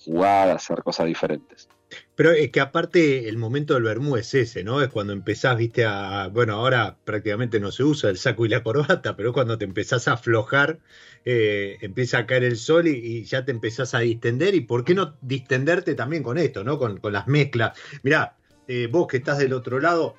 [0.06, 1.70] jugar, a hacer cosas diferentes.
[2.16, 4.82] Pero es que aparte el momento del vermú es ese, ¿no?
[4.82, 6.30] Es cuando empezás, viste, a.
[6.32, 9.66] Bueno, ahora prácticamente no se usa el saco y la corbata, pero es cuando te
[9.66, 10.80] empezás a aflojar,
[11.26, 14.56] eh, empieza a caer el sol y, ya te empezás a distender.
[14.56, 16.78] ¿Y por qué no distenderte también con esto, ¿no?
[16.78, 17.78] Con, las mezclas.
[18.04, 20.16] Mirá, eh, vos que estás del otro lado,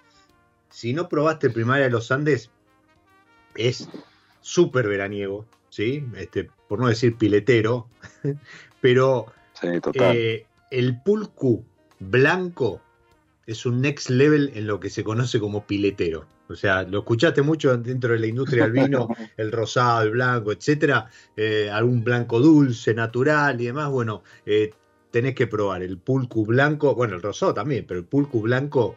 [0.68, 2.50] si no probaste primaria de los Andes,
[3.55, 3.88] es
[4.40, 6.05] súper veraniego, ¿sí?
[6.16, 7.87] Este, por no decir piletero,
[8.81, 9.27] pero.
[9.53, 10.16] Sí, total.
[10.16, 11.62] Eh, el pulcu
[11.99, 12.81] blanco
[13.47, 16.25] es un next level en lo que se conoce como piletero.
[16.49, 20.51] O sea, lo escuchaste mucho dentro de la industria del vino, el rosado, el blanco,
[20.51, 23.91] etcétera, eh, algún blanco dulce, natural y demás.
[23.91, 24.73] Bueno, eh,
[25.11, 28.97] tenés que probar el pulcu blanco, bueno, el rosado también, pero el pulcu blanco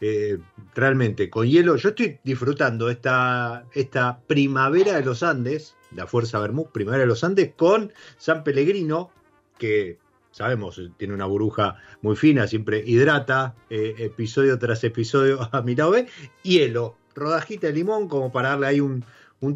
[0.00, 0.38] eh,
[0.72, 1.74] realmente con hielo.
[1.74, 7.24] Yo estoy disfrutando esta, esta primavera de los Andes, la Fuerza Bermú, primavera de los
[7.24, 9.10] Andes, con San Pellegrino,
[9.58, 9.98] que
[10.30, 15.94] sabemos, tiene una burbuja muy fina, siempre hidrata, eh, episodio tras episodio a mi lado
[16.42, 19.04] hielo, rodajita de limón como para darle ahí un,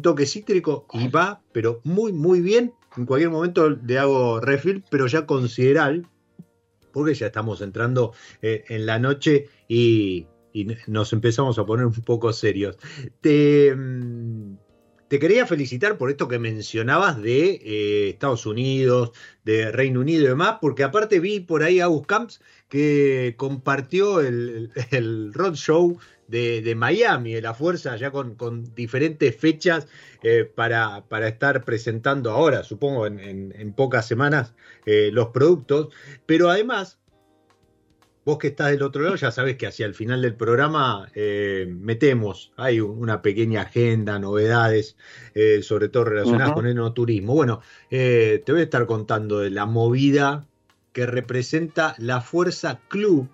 [0.01, 2.73] toque cítrico y va, pero muy, muy bien.
[2.97, 6.07] En cualquier momento le hago refill, pero ya consideral,
[6.91, 11.93] porque ya estamos entrando eh, en la noche y, y, nos empezamos a poner un
[11.93, 12.77] poco serios.
[13.21, 14.57] Te, mm,
[15.13, 19.11] te quería felicitar por esto que mencionabas de eh, Estados Unidos,
[19.43, 24.21] de Reino Unido y demás, porque aparte vi por ahí a Gus Camps que compartió
[24.21, 29.87] el, el roadshow de, Miami, de la fuerza, ya con, diferentes fechas
[30.23, 34.55] eh, para, para, estar presentando ahora, supongo en, pocas semanas,
[34.87, 35.93] eh, los productos.
[36.25, 36.97] Pero además,
[38.25, 41.67] Vos que estás del otro lado ya sabes que hacia el final del programa eh,
[41.69, 44.95] metemos, hay una pequeña agenda, novedades,
[45.35, 47.33] eh, sobre todo relacionadas con el no turismo.
[47.33, 47.59] Bueno,
[47.91, 50.47] eh, te voy a estar contando de la movida
[50.93, 53.27] que representa la Fuerza Club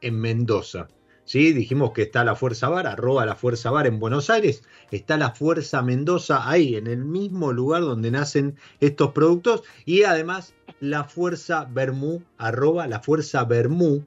[0.00, 0.86] en Mendoza.
[1.24, 1.52] ¿Sí?
[1.52, 5.30] Dijimos que está la Fuerza Bar, arroba la Fuerza Bar en Buenos Aires, está la
[5.30, 11.68] Fuerza Mendoza ahí, en el mismo lugar donde nacen estos productos, y además la Fuerza
[11.70, 14.04] Bermú, arroba la Fuerza Bermú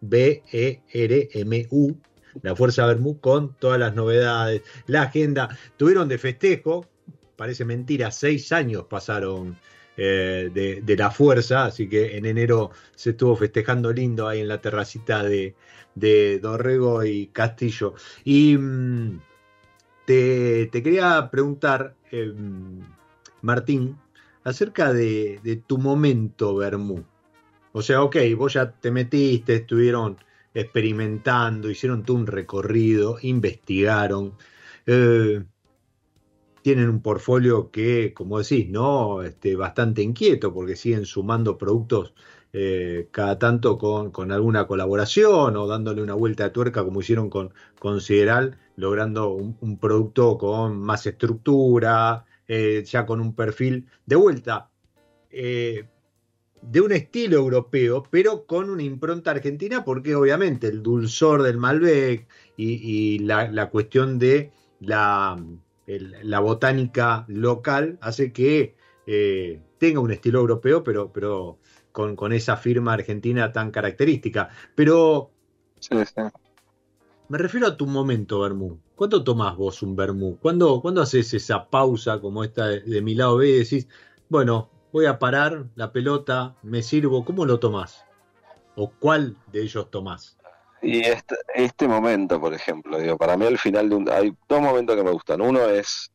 [0.00, 1.96] B-E-R-M-U,
[2.42, 5.48] la Fuerza Bermú, con todas las novedades, la agenda.
[5.76, 6.86] Tuvieron de festejo,
[7.36, 9.56] parece mentira, seis años pasaron
[9.96, 10.50] eh,
[10.84, 15.24] de, la Fuerza, así que en enero se estuvo festejando lindo ahí en la terracita
[15.24, 15.56] de,
[15.96, 17.94] de Dorrego y Castillo.
[18.24, 19.20] Y mm,
[20.04, 22.80] te, quería preguntar, em,
[23.42, 23.98] Martín,
[24.44, 27.04] acerca de, tu momento Bermú.
[27.72, 30.18] O sea, ok, vos ya te metiste, estuvieron
[30.54, 34.34] experimentando, hicieron todo un recorrido, investigaron.
[34.86, 35.42] Eh,
[36.62, 39.22] tienen un portfolio que, como decís, ¿no?
[39.22, 42.14] Este, bastante inquieto porque siguen sumando productos
[42.52, 47.52] eh, cada tanto con, alguna colaboración o dándole una vuelta de tuerca como hicieron con,
[47.78, 54.70] con Sideral, logrando un, producto con más estructura, eh, ya con un perfil de vuelta.
[56.62, 61.58] Eh, de un estilo europeo, pero con una impronta argentina, porque obviamente el dulzor del
[61.58, 65.42] Malbec y, la, cuestión de la,
[65.86, 68.74] la, botánica local hace que
[69.78, 71.58] tenga un estilo europeo, pero, pero
[71.92, 74.50] con, esa firma argentina tan característica.
[74.74, 75.30] Pero
[77.28, 78.80] me refiero a tu momento, Bermú.
[78.94, 80.38] ¿Cuándo tomás vos un Bermú?
[80.38, 83.88] ¿Cuándo, haces esa pausa como esta de, mi lado B y decís,
[84.28, 87.24] bueno, voy a parar la pelota, me sirvo?
[87.24, 88.04] ¿Cómo lo tomás?
[88.76, 90.36] ¿O cuál de ellos tomás?
[90.80, 94.60] Y este, este momento, por ejemplo, digo, para mí al final de un, hay dos
[94.60, 95.40] momentos que me gustan.
[95.40, 96.12] Uno es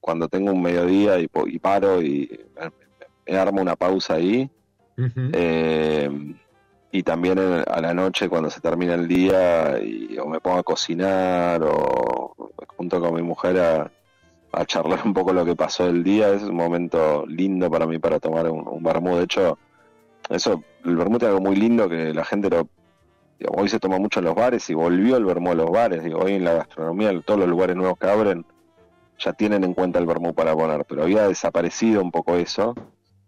[0.00, 2.46] cuando tengo un mediodía y, y paro y
[3.26, 4.50] me, armo una pausa ahí
[5.32, 6.34] eh,
[6.90, 10.62] y también a la noche cuando se termina el día y o me pongo a
[10.62, 12.34] cocinar o
[12.76, 13.90] junto con mi mujer a,
[14.66, 18.18] charlar un poco lo que pasó el día, es un momento lindo para mí para
[18.18, 19.58] tomar un, un De hecho,
[20.28, 22.68] eso, el vermut es algo muy lindo que la gente lo...
[23.48, 26.04] hoy se toma mucho en los bares y volvió el vermut a los bares.
[26.04, 28.44] Digo, hoy en la gastronomía, todos los lugares nuevos que abren
[29.18, 32.74] ya tienen en cuenta el vermut para poner, pero había desaparecido un poco eso.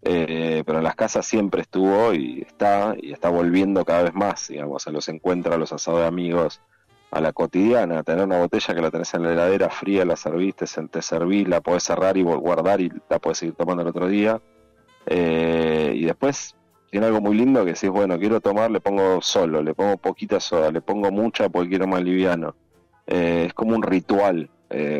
[0.05, 4.49] Eh, pero en las casas siempre estuvo y está, y está volviendo cada vez más,
[4.49, 6.61] digamos, a los encuentros, a los asados de amigos,
[7.13, 10.65] a la cotidiana, tener una botella que la tenés en la heladera fría, la serviste,
[10.89, 14.41] te servís, la podés cerrar y guardar y la podés seguir tomando el otro día.
[15.05, 16.55] Eh, y después
[16.89, 19.97] tiene algo muy lindo que si es bueno, quiero tomar, le pongo solo, le pongo
[19.97, 22.55] poquita soda, le pongo mucha porque quiero más liviano.
[23.05, 24.49] Eh, es como un ritual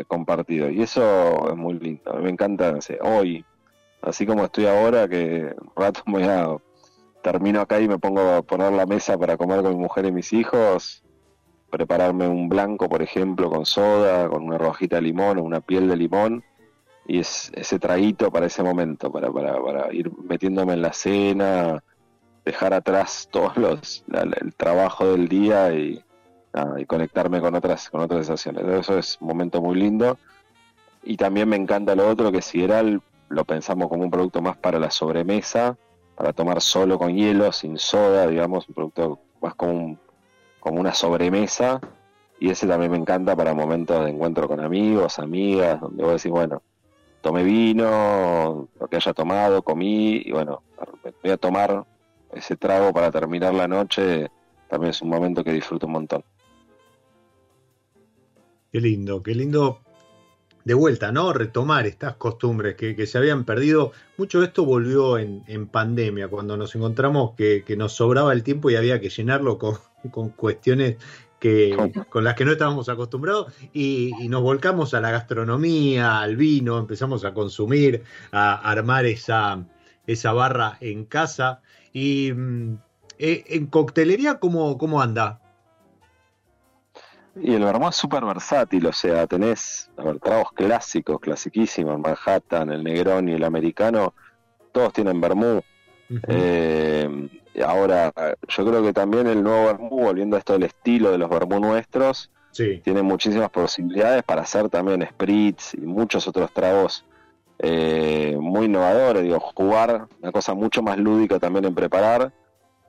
[0.06, 2.14] compartido y eso es muy lindo.
[2.22, 3.44] Me encanta, hoy,
[4.02, 6.56] así como estoy ahora, que rato voy a
[7.22, 10.12] termino acá y me pongo a poner la mesa para comer con mi mujer y
[10.12, 11.03] mis hijos,
[11.74, 15.88] prepararme un blanco, por ejemplo, con soda, con una rojita de limón o una piel
[15.88, 16.44] de limón,
[17.04, 21.82] y es ese traguito para ese momento, para, para, para ir metiéndome en la cena,
[22.44, 26.00] dejar atrás todos los el trabajo del día y,
[26.86, 28.64] conectarme con otras con otras sensaciones.
[28.80, 30.16] Eso es un momento muy lindo.
[31.02, 32.80] Y también me encanta lo otro que si era
[33.28, 35.76] lo pensamos como un producto más para la sobremesa,
[36.14, 39.98] para tomar solo con hielo, sin soda, digamos, un producto más como,
[40.64, 41.80] como una sobremesa.
[42.40, 46.32] Y ese también me encanta para momentos de encuentro con amigos, amigas, donde vos decís,
[46.32, 46.62] bueno,
[47.20, 50.62] tomé vino, lo que haya tomado, comí, y bueno,
[51.22, 51.84] voy a tomar
[52.32, 54.30] ese trago para terminar la noche,
[54.68, 56.24] también es un momento que disfruto un montón.
[58.72, 59.83] Qué lindo, qué lindo
[60.64, 61.32] de vuelta, ¿no?
[61.32, 63.92] Retomar estas costumbres que, se habían perdido.
[64.16, 68.76] Mucho de esto volvió en, pandemia, cuando nos encontramos que, nos sobraba el tiempo y
[68.76, 69.76] había que llenarlo con,
[70.36, 70.96] cuestiones
[71.38, 71.76] que,
[72.08, 77.24] con las que no estábamos acostumbrados y, nos volcamos a la gastronomía, al vino, empezamos
[77.24, 78.02] a consumir,
[78.32, 79.64] a armar esa,
[80.06, 81.60] esa barra en casa.
[81.92, 82.78] Y mm,
[83.18, 85.40] eh, en coctelería, ¿cómo, cómo anda?
[87.36, 92.84] Y el vermouth es súper versátil, o sea, tenés a tragos clásicos, clasiquísimos, Manhattan, el
[92.84, 94.14] Negroni, el americano,
[94.72, 95.64] todos tienen vermouth.
[96.28, 97.28] Eh,
[97.64, 98.12] ahora,
[98.48, 101.60] yo creo que también el nuevo vermouth, volviendo a esto del estilo de los vermouth
[101.60, 107.04] nuestros, tiene muchísimas posibilidades para hacer también spritz y muchos otros tragos
[107.58, 112.32] eh, muy innovadores, digo, jugar, una cosa mucho más lúdica también en preparar.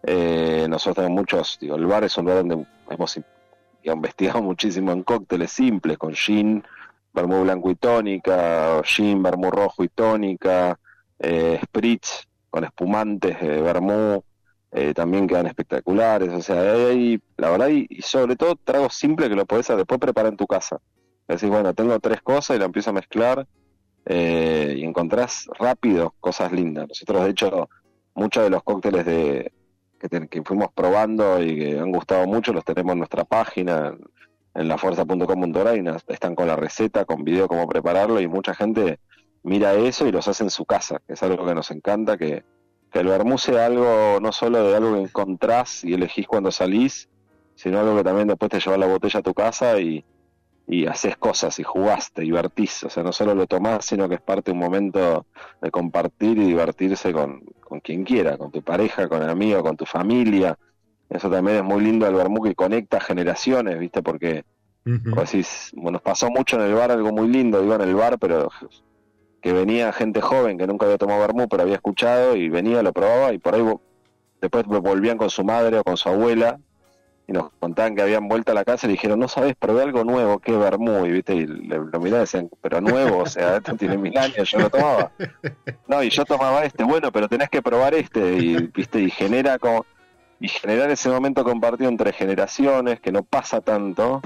[0.03, 3.19] Eh, nosotros tenemos muchos, digo, el bar es un lugar donde hemos
[3.85, 6.63] y han investigado muchísimo en cócteles simples, con gin,
[7.13, 10.77] vermú blanco y tónica, gin, vermú rojo y tónica,
[11.19, 14.23] eh, spritz con espumantes de vermú,
[14.71, 19.35] eh, también quedan espectaculares, o sea, hay, la verdad, y, sobre todo tragos simples que
[19.35, 20.81] lo podés después preparar en tu casa.
[21.27, 23.47] Decís, bueno, tengo tres cosas y la empiezo a mezclar
[24.05, 26.87] eh, y encontrás rápido cosas lindas.
[26.87, 27.69] Nosotros, de hecho,
[28.13, 29.51] muchos de los cócteles de,
[30.09, 33.95] que, fuimos probando y que han gustado mucho, los tenemos en nuestra página,
[34.53, 38.99] en lafuerza.com.ar, y están con la receta, con video cómo prepararlo, y mucha gente
[39.43, 42.43] mira eso y los hace en su casa, que es algo que nos encanta, que,
[42.91, 47.09] que el vermú sea algo, no solo de algo que encontrás y elegís cuando salís,
[47.55, 50.03] sino algo que también después te lleva la botella a tu casa y,
[50.67, 54.15] y haces cosas y jugás, te divertís, o sea, no solo lo tomás, sino que
[54.15, 55.25] es parte de un momento
[55.61, 57.43] de compartir y divertirse con,
[57.83, 60.57] quien quiera, con tu pareja, con el amigo, con tu familia,
[61.09, 64.01] Eso también es muy lindo el vermú que conecta generaciones, ¿viste?
[64.01, 64.43] Porque
[65.73, 68.49] bueno, nos pasó mucho en el bar algo muy lindo, digo en el bar, pero
[69.41, 72.91] que venía gente joven que nunca había tomado vermú, pero había escuchado y venía, lo
[72.91, 73.63] probaba y por ahí
[74.41, 76.59] después volvían con su madre o con su abuela
[77.27, 80.03] y nos contaban que habían vuelto a la casa y dijeron, no sabes, probé algo
[80.03, 83.75] nuevo, qué vermú, y viste, y lo miraban y decían, pero nuevo, o sea, esto
[83.75, 85.11] tiene mil años, yo lo tomaba.
[85.87, 89.57] No, y yo tomaba este, bueno, pero tenés que probar este, y viste, y genera
[89.57, 89.85] como,
[90.39, 94.21] y generar ese momento compartido entre generaciones, que no pasa tanto,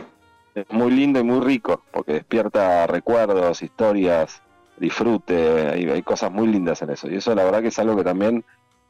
[0.53, 4.41] es muy lindo y muy rico, porque despierta recuerdos, historias,
[4.77, 7.95] disfrute, hay, hay cosas muy lindas en eso, y eso la verdad que es algo
[7.95, 8.43] que también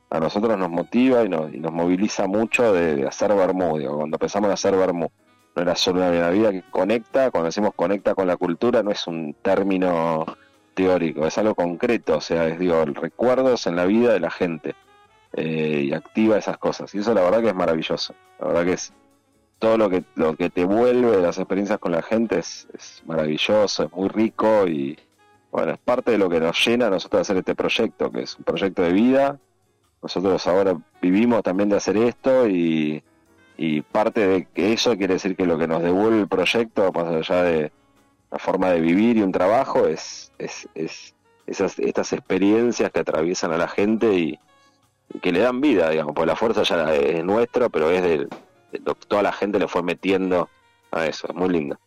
[0.09, 3.71] a nosotros nos motiva y nos, y nos moviliza mucho de, hacer vermú.
[3.71, 5.11] cuando empezamos a hacer vermú,
[5.55, 9.05] no era solo una vida que conecta, cuando decimos conecta con la cultura, no es
[9.07, 10.25] un término
[10.73, 14.75] teórico, es algo concreto, o sea, es digo, recuerdos en la vida de la gente
[15.33, 16.93] eh, y activa esas cosas.
[16.95, 18.15] Y eso la verdad que es maravilloso.
[18.39, 18.93] La verdad que es
[19.59, 23.83] todo lo que, lo que te vuelve las experiencias con la gente es, es maravilloso,
[23.83, 24.97] es muy rico y
[25.51, 28.37] bueno, es parte de lo que nos llena a nosotros hacer este proyecto, que es
[28.37, 29.39] un proyecto de vida
[30.01, 33.03] nosotros ahora vivimos también de hacer esto y,
[33.91, 37.71] parte de eso quiere decir que lo que nos devuelve el proyecto, más allá de
[38.31, 41.13] la forma de vivir y un trabajo, es, es, es
[41.45, 44.39] esas, estas experiencias que atraviesan a la gente y,
[45.21, 48.27] que le dan vida, digamos, porque la fuerza ya es nuestra, pero es de,
[48.71, 50.49] que toda la gente le fue metiendo
[50.91, 51.79] a eso, es muy lindo.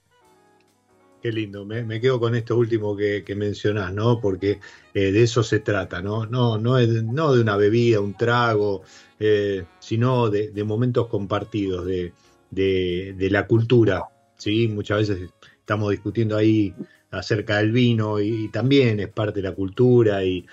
[1.22, 4.20] Qué lindo, me, quedo con esto último que, mencionás, ¿no?
[4.20, 4.58] Porque
[4.92, 6.26] eh, de eso se trata, ¿no?
[6.26, 8.82] No, no, es, no de una bebida, un trago,
[9.20, 12.12] eh, sino de, momentos compartidos, de,
[12.50, 14.02] de, la cultura,
[14.36, 14.66] ¿sí?
[14.66, 16.74] Muchas veces estamos discutiendo ahí
[17.12, 20.44] acerca del vino y, también es parte de la cultura y,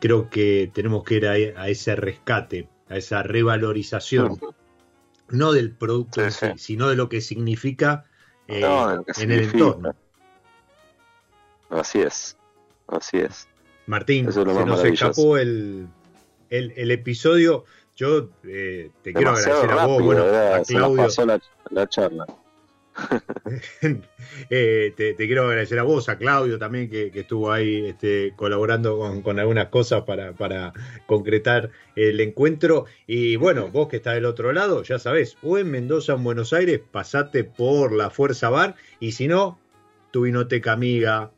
[0.00, 4.40] creo que tenemos que ir a, ese rescate, a esa revalorización,
[5.28, 8.06] no del producto en sí, sino de lo que significa
[8.48, 9.94] eh, en el entorno.
[11.70, 12.36] Así es,
[12.88, 13.48] así es.
[13.86, 15.88] Martín, se nos escapó el,
[16.50, 17.64] el, episodio.
[17.96, 21.08] Yo eh, te quiero agradecer a vos, bueno, a Claudio.
[21.70, 22.26] la charla.
[24.50, 29.38] Eh, te, quiero agradecer a vos, a Claudio también, que, estuvo ahí este, colaborando con,
[29.38, 30.72] algunas cosas para,
[31.06, 32.86] concretar el encuentro.
[33.06, 36.52] Y bueno, vos que estás del otro lado, ya sabés, o en Mendoza en Buenos
[36.52, 38.74] Aires, pasate por la Fuerza Bar.
[39.00, 39.58] Y si no,
[40.10, 41.30] tu vinoteca amiga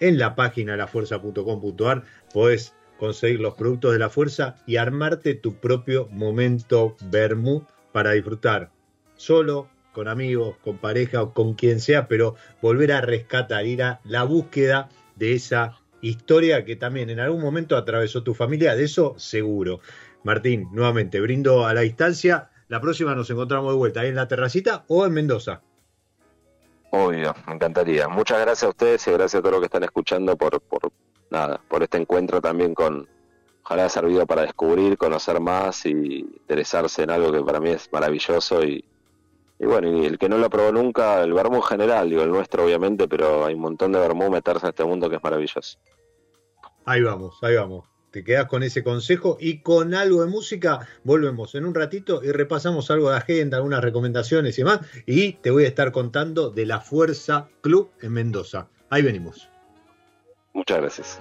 [0.00, 6.08] en la página lafuerza.com.ar podés conseguir los productos de la fuerza y armarte tu propio
[6.10, 8.70] momento vermú para disfrutar
[9.16, 14.00] solo con amigos, con pareja o con quien sea, pero volver a rescatar, ir a
[14.04, 19.14] la búsqueda de esa historia que también en algún momento atravesó tu familia, de eso
[19.16, 19.80] seguro.
[20.24, 22.50] Martín, nuevamente, brindo a la distancia.
[22.68, 25.62] La próxima nos encontramos de vuelta ahí en la terracita o en Mendoza.
[26.90, 28.08] Obvio, me encantaría.
[28.08, 30.90] Muchas gracias a ustedes y gracias a todos los que están escuchando por, por
[31.30, 33.08] nada, por este encuentro también con,
[33.62, 38.64] ojalá servido para descubrir, conocer más y interesarse en algo que para mí es maravilloso
[38.64, 38.84] y,
[39.58, 42.30] y bueno, y el que no lo probó nunca, el vermú en general, digo, el
[42.30, 45.78] nuestro obviamente, pero hay un montón de vermú meterse en este mundo que es maravilloso.
[46.84, 47.88] Ahí vamos, ahí vamos.
[48.10, 50.86] Te quedas con ese consejo y con algo de música.
[51.02, 54.80] Volvemos en un ratito y repasamos algo de agenda, algunas recomendaciones y demás.
[55.04, 58.68] Y te voy a estar contando de la Fuerza Club en Mendoza.
[58.88, 59.48] Ahí venimos.
[60.52, 61.20] Muchas gracias.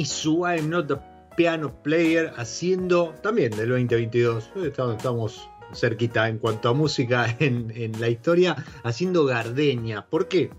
[0.00, 1.00] Iwamisu, I'm not a
[1.36, 4.50] piano player, haciendo también del 2022.
[4.64, 10.06] Estamos, cerquita en cuanto a música en, la historia, haciendo gardenia.
[10.08, 10.50] ¿Por qué?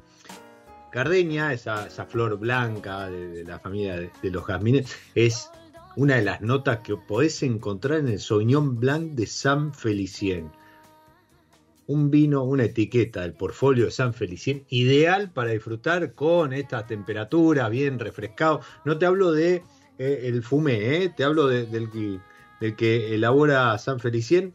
[0.92, 5.50] Gardenia, esa, esa flor blanca de, la familia de, de, los jazmines, es
[5.96, 10.52] una de las notas que podés encontrar en el Sauvignon Blanc de San Felicien
[11.92, 17.68] un vino, una etiqueta del portfolio de San Felicien, ideal para disfrutar con esta temperatura,
[17.68, 18.62] bien refrescado.
[18.86, 19.64] No te hablo de
[19.98, 24.54] eh, el fumé, eh, te hablo de, del, que elabora San Felicien,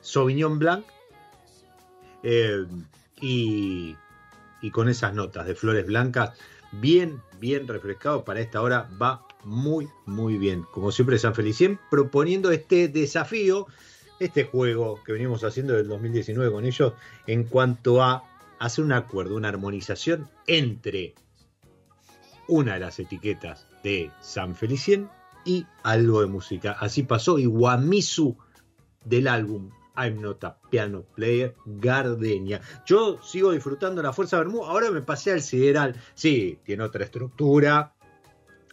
[0.00, 0.86] Sauvignon Blanc,
[2.22, 2.64] eh,
[3.20, 3.94] y,
[4.62, 6.38] y, con esas notas de flores blancas,
[6.72, 10.64] bien, bien refrescado para esta hora, va muy, muy bien.
[10.72, 13.66] Como siempre, San Felicien proponiendo este desafío
[14.18, 16.92] este juego que venimos haciendo del 2019 con ellos
[17.26, 18.24] en cuanto a
[18.58, 21.14] hacer un acuerdo, una armonización entre
[22.48, 25.08] una de las etiquetas de San Felicien
[25.44, 26.72] y algo de música.
[26.72, 28.36] Así pasó y Guamisu
[29.04, 32.60] del álbum I'm Not a Piano Player Gardenia.
[32.84, 35.94] Yo sigo disfrutando la Fuerza Bermú, ahora me pasé al Sideral.
[36.14, 37.93] Sí, tiene otra estructura,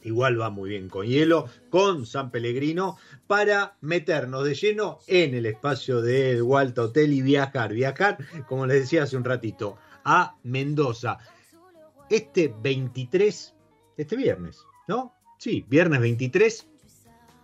[0.03, 2.97] igual va muy bien con hielo, con San Pellegrino,
[3.27, 8.81] para meternos de lleno en el espacio del Walta Hotel y viajar, viajar, como les
[8.81, 11.19] decía hace un ratito, a Mendoza.
[12.09, 13.53] Este 23,
[13.97, 15.13] este viernes, ¿no?
[15.37, 16.67] Sí, viernes 23,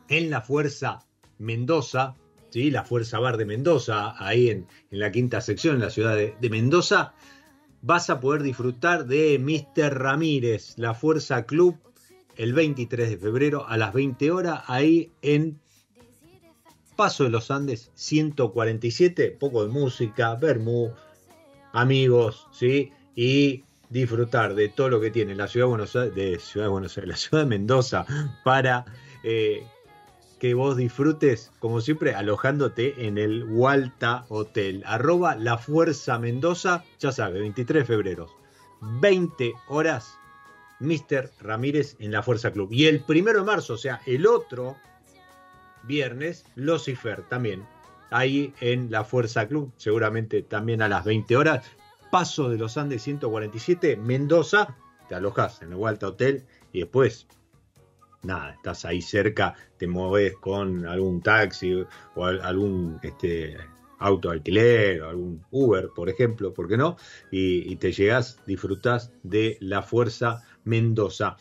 [0.10, 1.00] en la Fuerza
[1.40, 2.16] Mendoza,
[2.50, 2.72] ¿sí?
[2.72, 6.36] La Fuerza Bar de Mendoza, ahí en, en la quinta sección, en la ciudad de,
[6.40, 7.14] de Mendoza,
[7.82, 9.98] vas a poder disfrutar de Mr.
[9.98, 11.78] Ramírez, la Fuerza Club
[12.38, 15.60] el 23 de febrero a las 20 horas, ahí en
[16.96, 20.92] Paso de los Andes 147, poco de música, vermú,
[21.72, 22.92] amigos, ¿sí?
[23.16, 26.98] Y disfrutar de todo lo que tiene la ciudad de Buenos Aires, ciudad de Buenos
[26.98, 28.06] Aires, la ciudad de Mendoza,
[28.44, 28.86] para
[29.24, 29.64] eh,
[30.40, 34.84] que vos disfrutes, como siempre, alojándote en el Walta Hotel.
[34.88, 38.28] Arroba La Fuerza Mendoza, ya sabes, 23 de febrero,
[38.82, 40.18] 20 horas
[40.80, 41.32] Mr.
[41.40, 42.72] Ramírez en la Fuerza Club.
[42.72, 44.78] Y el primero de marzo, o sea, el otro
[45.84, 47.66] viernes, Lucifer también.
[48.10, 51.66] Ahí en la Fuerza Club, seguramente también a las 20 horas.
[52.12, 54.76] Paso de los Andes 147, Mendoza.
[55.10, 57.28] Te alojas en el Walta Hotel y después,
[58.24, 63.58] nada, estás ahí cerca, te mueves con algún taxi o algún este,
[64.00, 66.98] auto alquiler, o algún Uber, por ejemplo, ¿por qué no?
[67.32, 71.38] Y, y te llegas, disfrutas de la Fuerza Mendoza.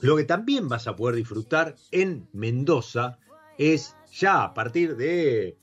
[0.00, 3.18] Lo que también vas a poder disfrutar en Mendoza
[3.56, 5.56] es ya a partir de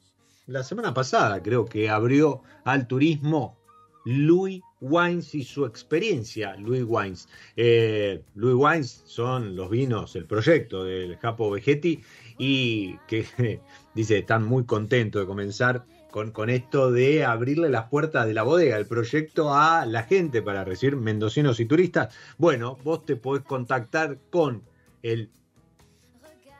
[0.47, 3.57] la semana pasada, creo que abrió al turismo
[4.05, 7.27] Louis Wines y su experiencia, Louis Wines.
[7.55, 12.01] Eh, Louis Wines son los vinos, el proyecto del Japo Vegetti
[12.37, 13.61] y que
[13.95, 15.85] dice están muy contentos de comenzar
[16.15, 20.63] con, esto de abrirle las puertas de la bodega, el proyecto a la gente para
[20.63, 22.15] recibir mendocinos y turistas.
[22.37, 24.63] Bueno, vos te podés contactar con
[25.03, 25.29] el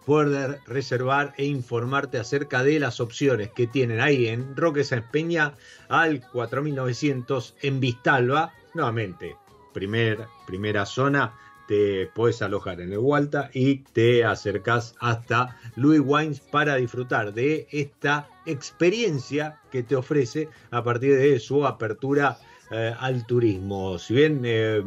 [0.05, 5.55] poder reservar e informarte acerca de las opciones que tienen ahí en Roque San Peña
[5.89, 9.35] al 4900 en Vistalba, nuevamente
[9.73, 11.35] primera zona,
[11.69, 17.69] te puedes alojar en el Hualta y te acercas hasta Louis Wines para disfrutar de
[17.71, 22.39] esta experiencia que te ofrece a partir de su apertura
[22.71, 23.99] eh, al turismo.
[23.99, 24.83] Si bien eh,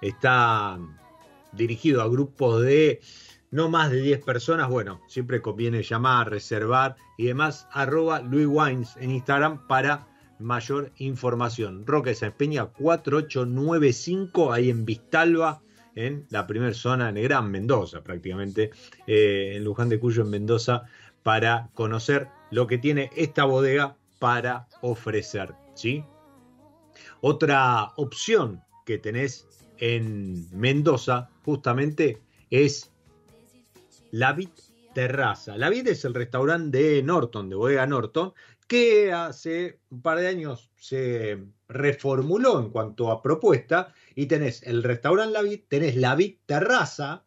[0.00, 0.76] está
[1.52, 3.00] dirigido a grupos de
[3.52, 8.96] no más de 10 personas, bueno, siempre conviene llamar, reservar y demás, arroba Louis Wines
[8.96, 10.08] en Instagram para
[10.44, 11.86] mayor información.
[11.86, 15.62] Roque Peña 4895, ahí en Vistalba,
[15.94, 18.70] en la primera zona, en Gran Mendoza prácticamente,
[19.06, 20.84] eh, en Luján de Cuyo, en Mendoza,
[21.22, 25.54] para conocer lo que tiene esta bodega para ofrecer.
[25.74, 26.04] ¿sí?
[27.20, 29.46] Otra opción que tenés
[29.78, 32.20] en Mendoza, justamente,
[32.50, 32.90] es
[34.10, 34.50] la Vid
[34.94, 35.56] Terraza.
[35.56, 38.32] La Vid es el restaurante de Norton, de Bodega Norton,
[38.66, 44.82] que hace un par de años se reformuló en cuanto a propuesta y tenés el
[44.82, 47.24] restaurante La Vid, tenés La Vid Terraza,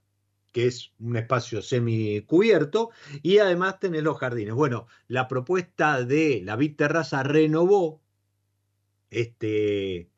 [0.52, 2.90] que es un espacio semicubierto,
[3.22, 4.56] y además tenés los jardines.
[4.56, 8.02] Bueno, la propuesta de La Vid Terraza renovó
[9.12, 10.10] este,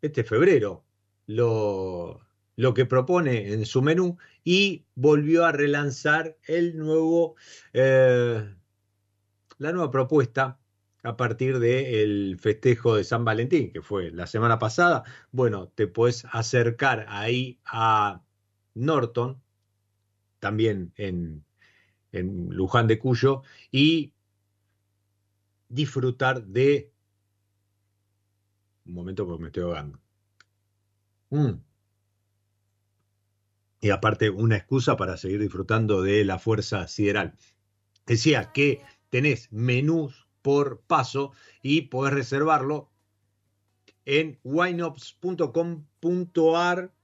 [0.00, 0.84] este febrero
[1.26, 2.20] lo,
[2.56, 7.36] lo que propone en su menú y volvió a relanzar el nuevo...
[7.72, 8.54] Eh,
[9.62, 10.58] la nueva propuesta
[11.04, 15.04] a partir del festejo de San Valentín, que fue la semana pasada.
[15.30, 18.22] Bueno, te puedes acercar ahí a
[18.74, 19.40] Norton,
[20.40, 21.44] también en,
[22.10, 24.12] en Luján de Cuyo, y
[25.68, 26.90] disfrutar de...
[28.84, 30.00] Un momento porque me estoy ahogando.
[31.30, 31.52] Mm.
[33.80, 37.36] Y aparte, una excusa para seguir disfrutando de la fuerza sideral.
[38.06, 38.82] Decía que
[39.12, 42.90] tenés menús por paso y podés reservarlo
[44.06, 46.94] en wineops.com.ar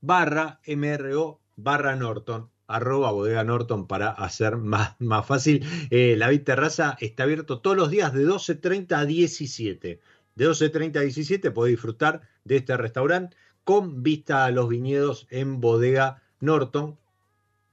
[0.00, 5.62] barra MRO barra Norton arroba bodega Norton para hacer más, más fácil.
[5.90, 10.00] Eh, la Vid Terraza está abierto todos los días de 12.30 a 17.
[10.36, 15.60] De 12.30 a 17 podés disfrutar de este restaurante con vista a los viñedos en
[15.60, 16.98] bodega Norton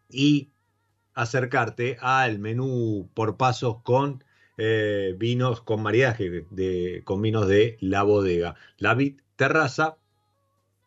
[0.10, 0.52] y
[1.18, 4.24] acercarte al menú por pasos con
[4.60, 8.56] eh, vinos con maridaje de, con vinos de la bodega.
[8.78, 9.98] La Vid Terraza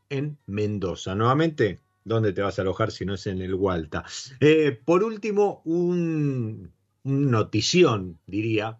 [0.08, 1.16] en Mendoza.
[1.16, 4.04] Nuevamente, ¿dónde te vas a alojar si no es en el Hualta?
[4.38, 6.72] Eh, por último, un,
[7.02, 8.78] notición, diría,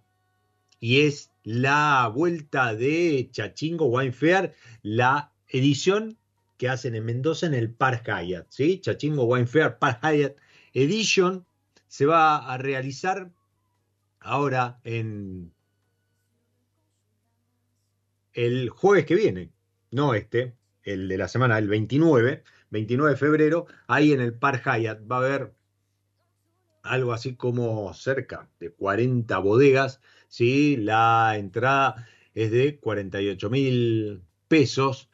[0.78, 6.16] y es la vuelta de Chachingo Wine Fair, la edición
[6.58, 8.80] que hacen en Mendoza en el Park Hyatt, ¿sí?
[8.80, 10.36] Chachingo Wine Fair Park Hyatt
[10.72, 11.46] Edition
[11.88, 13.30] se va a realizar
[14.20, 15.52] ahora en
[18.32, 19.52] el jueves que viene,
[19.90, 24.64] no este, el de la semana, el 29, 29 de febrero, ahí en el Park
[24.64, 25.54] Hyatt va a haber
[26.82, 30.76] algo así como cerca de 40 bodegas, ¿sí?
[30.76, 35.10] la entrada es de 48 mil pesos,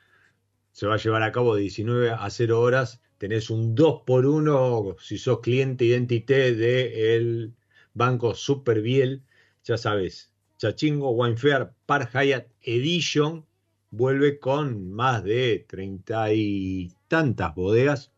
[0.72, 4.26] se va a llevar a cabo de 19 a 0 horas, tenés un 2 por
[4.26, 7.54] 1 si sos cliente identité del
[7.94, 9.22] Banco Superbiel,
[9.64, 13.44] ya sabes, Chachingo Wine Fair Park Hyatt Edition
[13.90, 18.12] vuelve con más de treinta y tantas bodegas.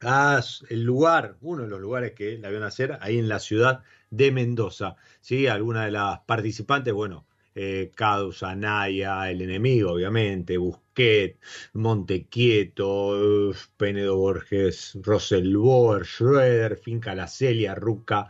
[0.00, 0.40] Ah,
[0.70, 4.30] el lugar, uno de los lugares que la vieron hacer, ahí en la ciudad de
[4.30, 4.96] Mendoza.
[5.20, 5.46] ¿sí?
[5.46, 7.26] Algunas de las participantes, bueno,
[7.60, 11.40] eh, Cadus, Anaya, el enemigo, obviamente, Busquet,
[11.72, 18.28] Montequieto, Penedo Borges, Roselboer, Schroeder, Finca La Celia, Ruca,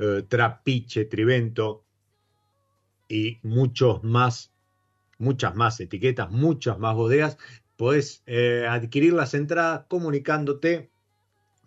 [0.00, 1.84] eh, Trapiche, Trivento
[3.08, 4.52] y muchos más,
[5.18, 7.38] muchas más etiquetas, muchas más bodegas.
[7.76, 10.90] Puedes eh, adquirir las entradas comunicándote,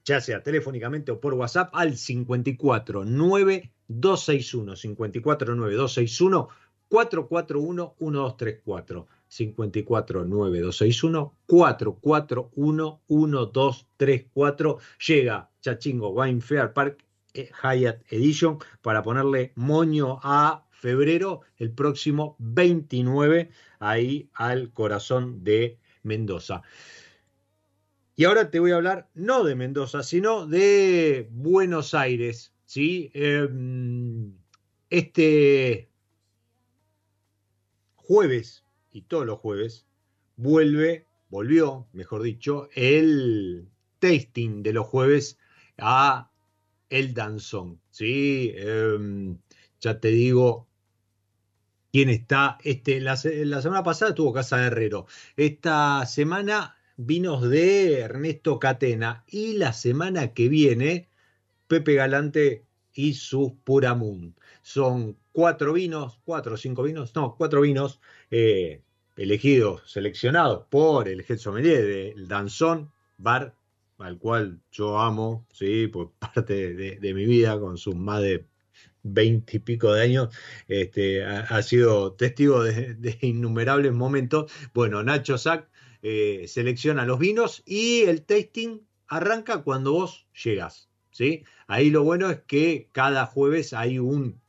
[0.04, 6.50] ya sea telefónicamente o por WhatsApp, al 54 9 261 54 9 261
[6.90, 19.04] 441 1234 54 9 261 441 1234 llega Chachingo Wine Fair Park Hyatt Edition para
[19.04, 26.62] ponerle moño a febrero, el próximo 29, ahí al corazón de Mendoza.
[28.16, 32.54] Y ahora te voy a hablar no de Mendoza, sino de Buenos Aires.
[32.66, 33.12] ¿sí?
[33.14, 34.34] Em,
[34.90, 35.90] este
[38.08, 39.86] jueves, y todos los jueves,
[40.38, 43.68] vuelve, volvió, mejor dicho, el
[44.00, 45.38] tasting de los jueves
[45.78, 46.32] a
[46.90, 47.82] el danzón.
[47.92, 48.54] ¿sí?
[48.56, 49.38] Em,
[49.82, 50.70] ya te digo
[51.92, 52.58] quién está.
[52.64, 55.06] Este, la, semana pasada tuvo Casa de Herrero.
[55.36, 59.26] Esta semana vinos de Ernesto Catena.
[59.28, 61.10] Y la semana que viene,
[61.68, 64.34] Pepe Galante y su Puramun.
[64.62, 68.82] Son cuatro vinos, cuatro o cinco vinos, no, cuatro vinos eh,
[69.16, 73.54] elegidos, seleccionados por el Head Sommelier del Danzón Bar
[74.00, 78.48] al cual yo amo, sí, por parte de, mi vida, con sus más de
[79.04, 80.36] veinte y pico de años,
[80.68, 84.52] este, ha, sido testigo de, innumerables momentos.
[84.74, 85.70] Bueno, Nacho Sack
[86.02, 90.90] eh, selecciona los vinos y el tasting arranca cuando vos llegas.
[91.12, 91.44] ¿sí?
[91.68, 94.42] Ahí lo bueno es que cada jueves hay un,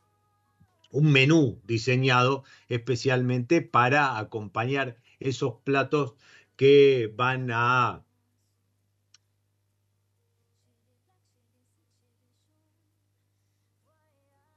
[0.91, 6.15] un menú diseñado especialmente para acompañar esos platos
[6.55, 8.03] que van a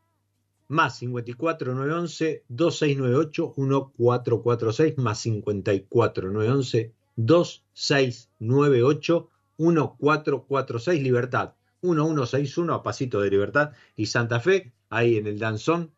[0.67, 13.29] Más 54 911 2698 1446 más 54 911 2698 1446 Libertad 1161 a Pasito de
[13.29, 15.91] Libertad y Santa Fe, ahí en el Danzón.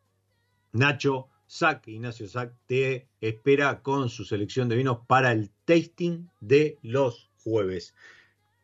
[0.73, 6.77] Nacho Sac, Ignacio Sac, te espera con su selección de vinos para el tasting de
[6.81, 7.93] los jueves.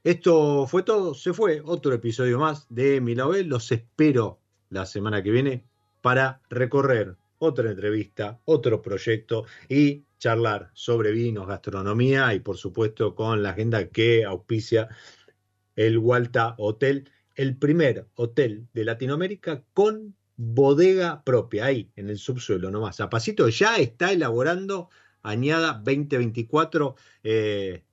[0.06, 3.50] Esto fue todo, se fue otro episodio más de Milabel.
[3.50, 5.66] Los espero la semana que viene
[6.02, 13.44] para recorrer otra entrevista, otro proyecto y charlar sobre vinos, gastronomía y por supuesto con
[13.44, 14.88] la agenda que auspicia
[15.76, 22.72] el Walta Hotel, el primer hotel de Latinoamérica con bodega propia, ahí en el subsuelo
[22.72, 23.00] nomás.
[23.02, 24.90] A pasito ya está elaborando
[25.24, 26.96] añada 2024.
[27.24, 27.84] Eh,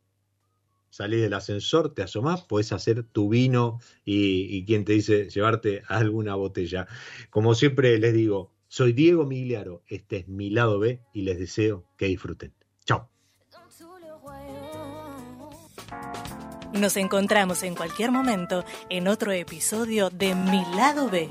[0.90, 5.82] salís del ascensor, te asomás, puedes hacer tu vino y, y quien te dice llevarte
[5.88, 6.86] alguna botella.
[7.30, 11.84] Como siempre les digo, soy Diego Migliaro, este es mi lado B y les deseo
[11.96, 12.52] que disfruten.
[12.84, 13.08] Chao.
[16.72, 21.30] Nos encontramos en cualquier momento en otro episodio de Mi lado B.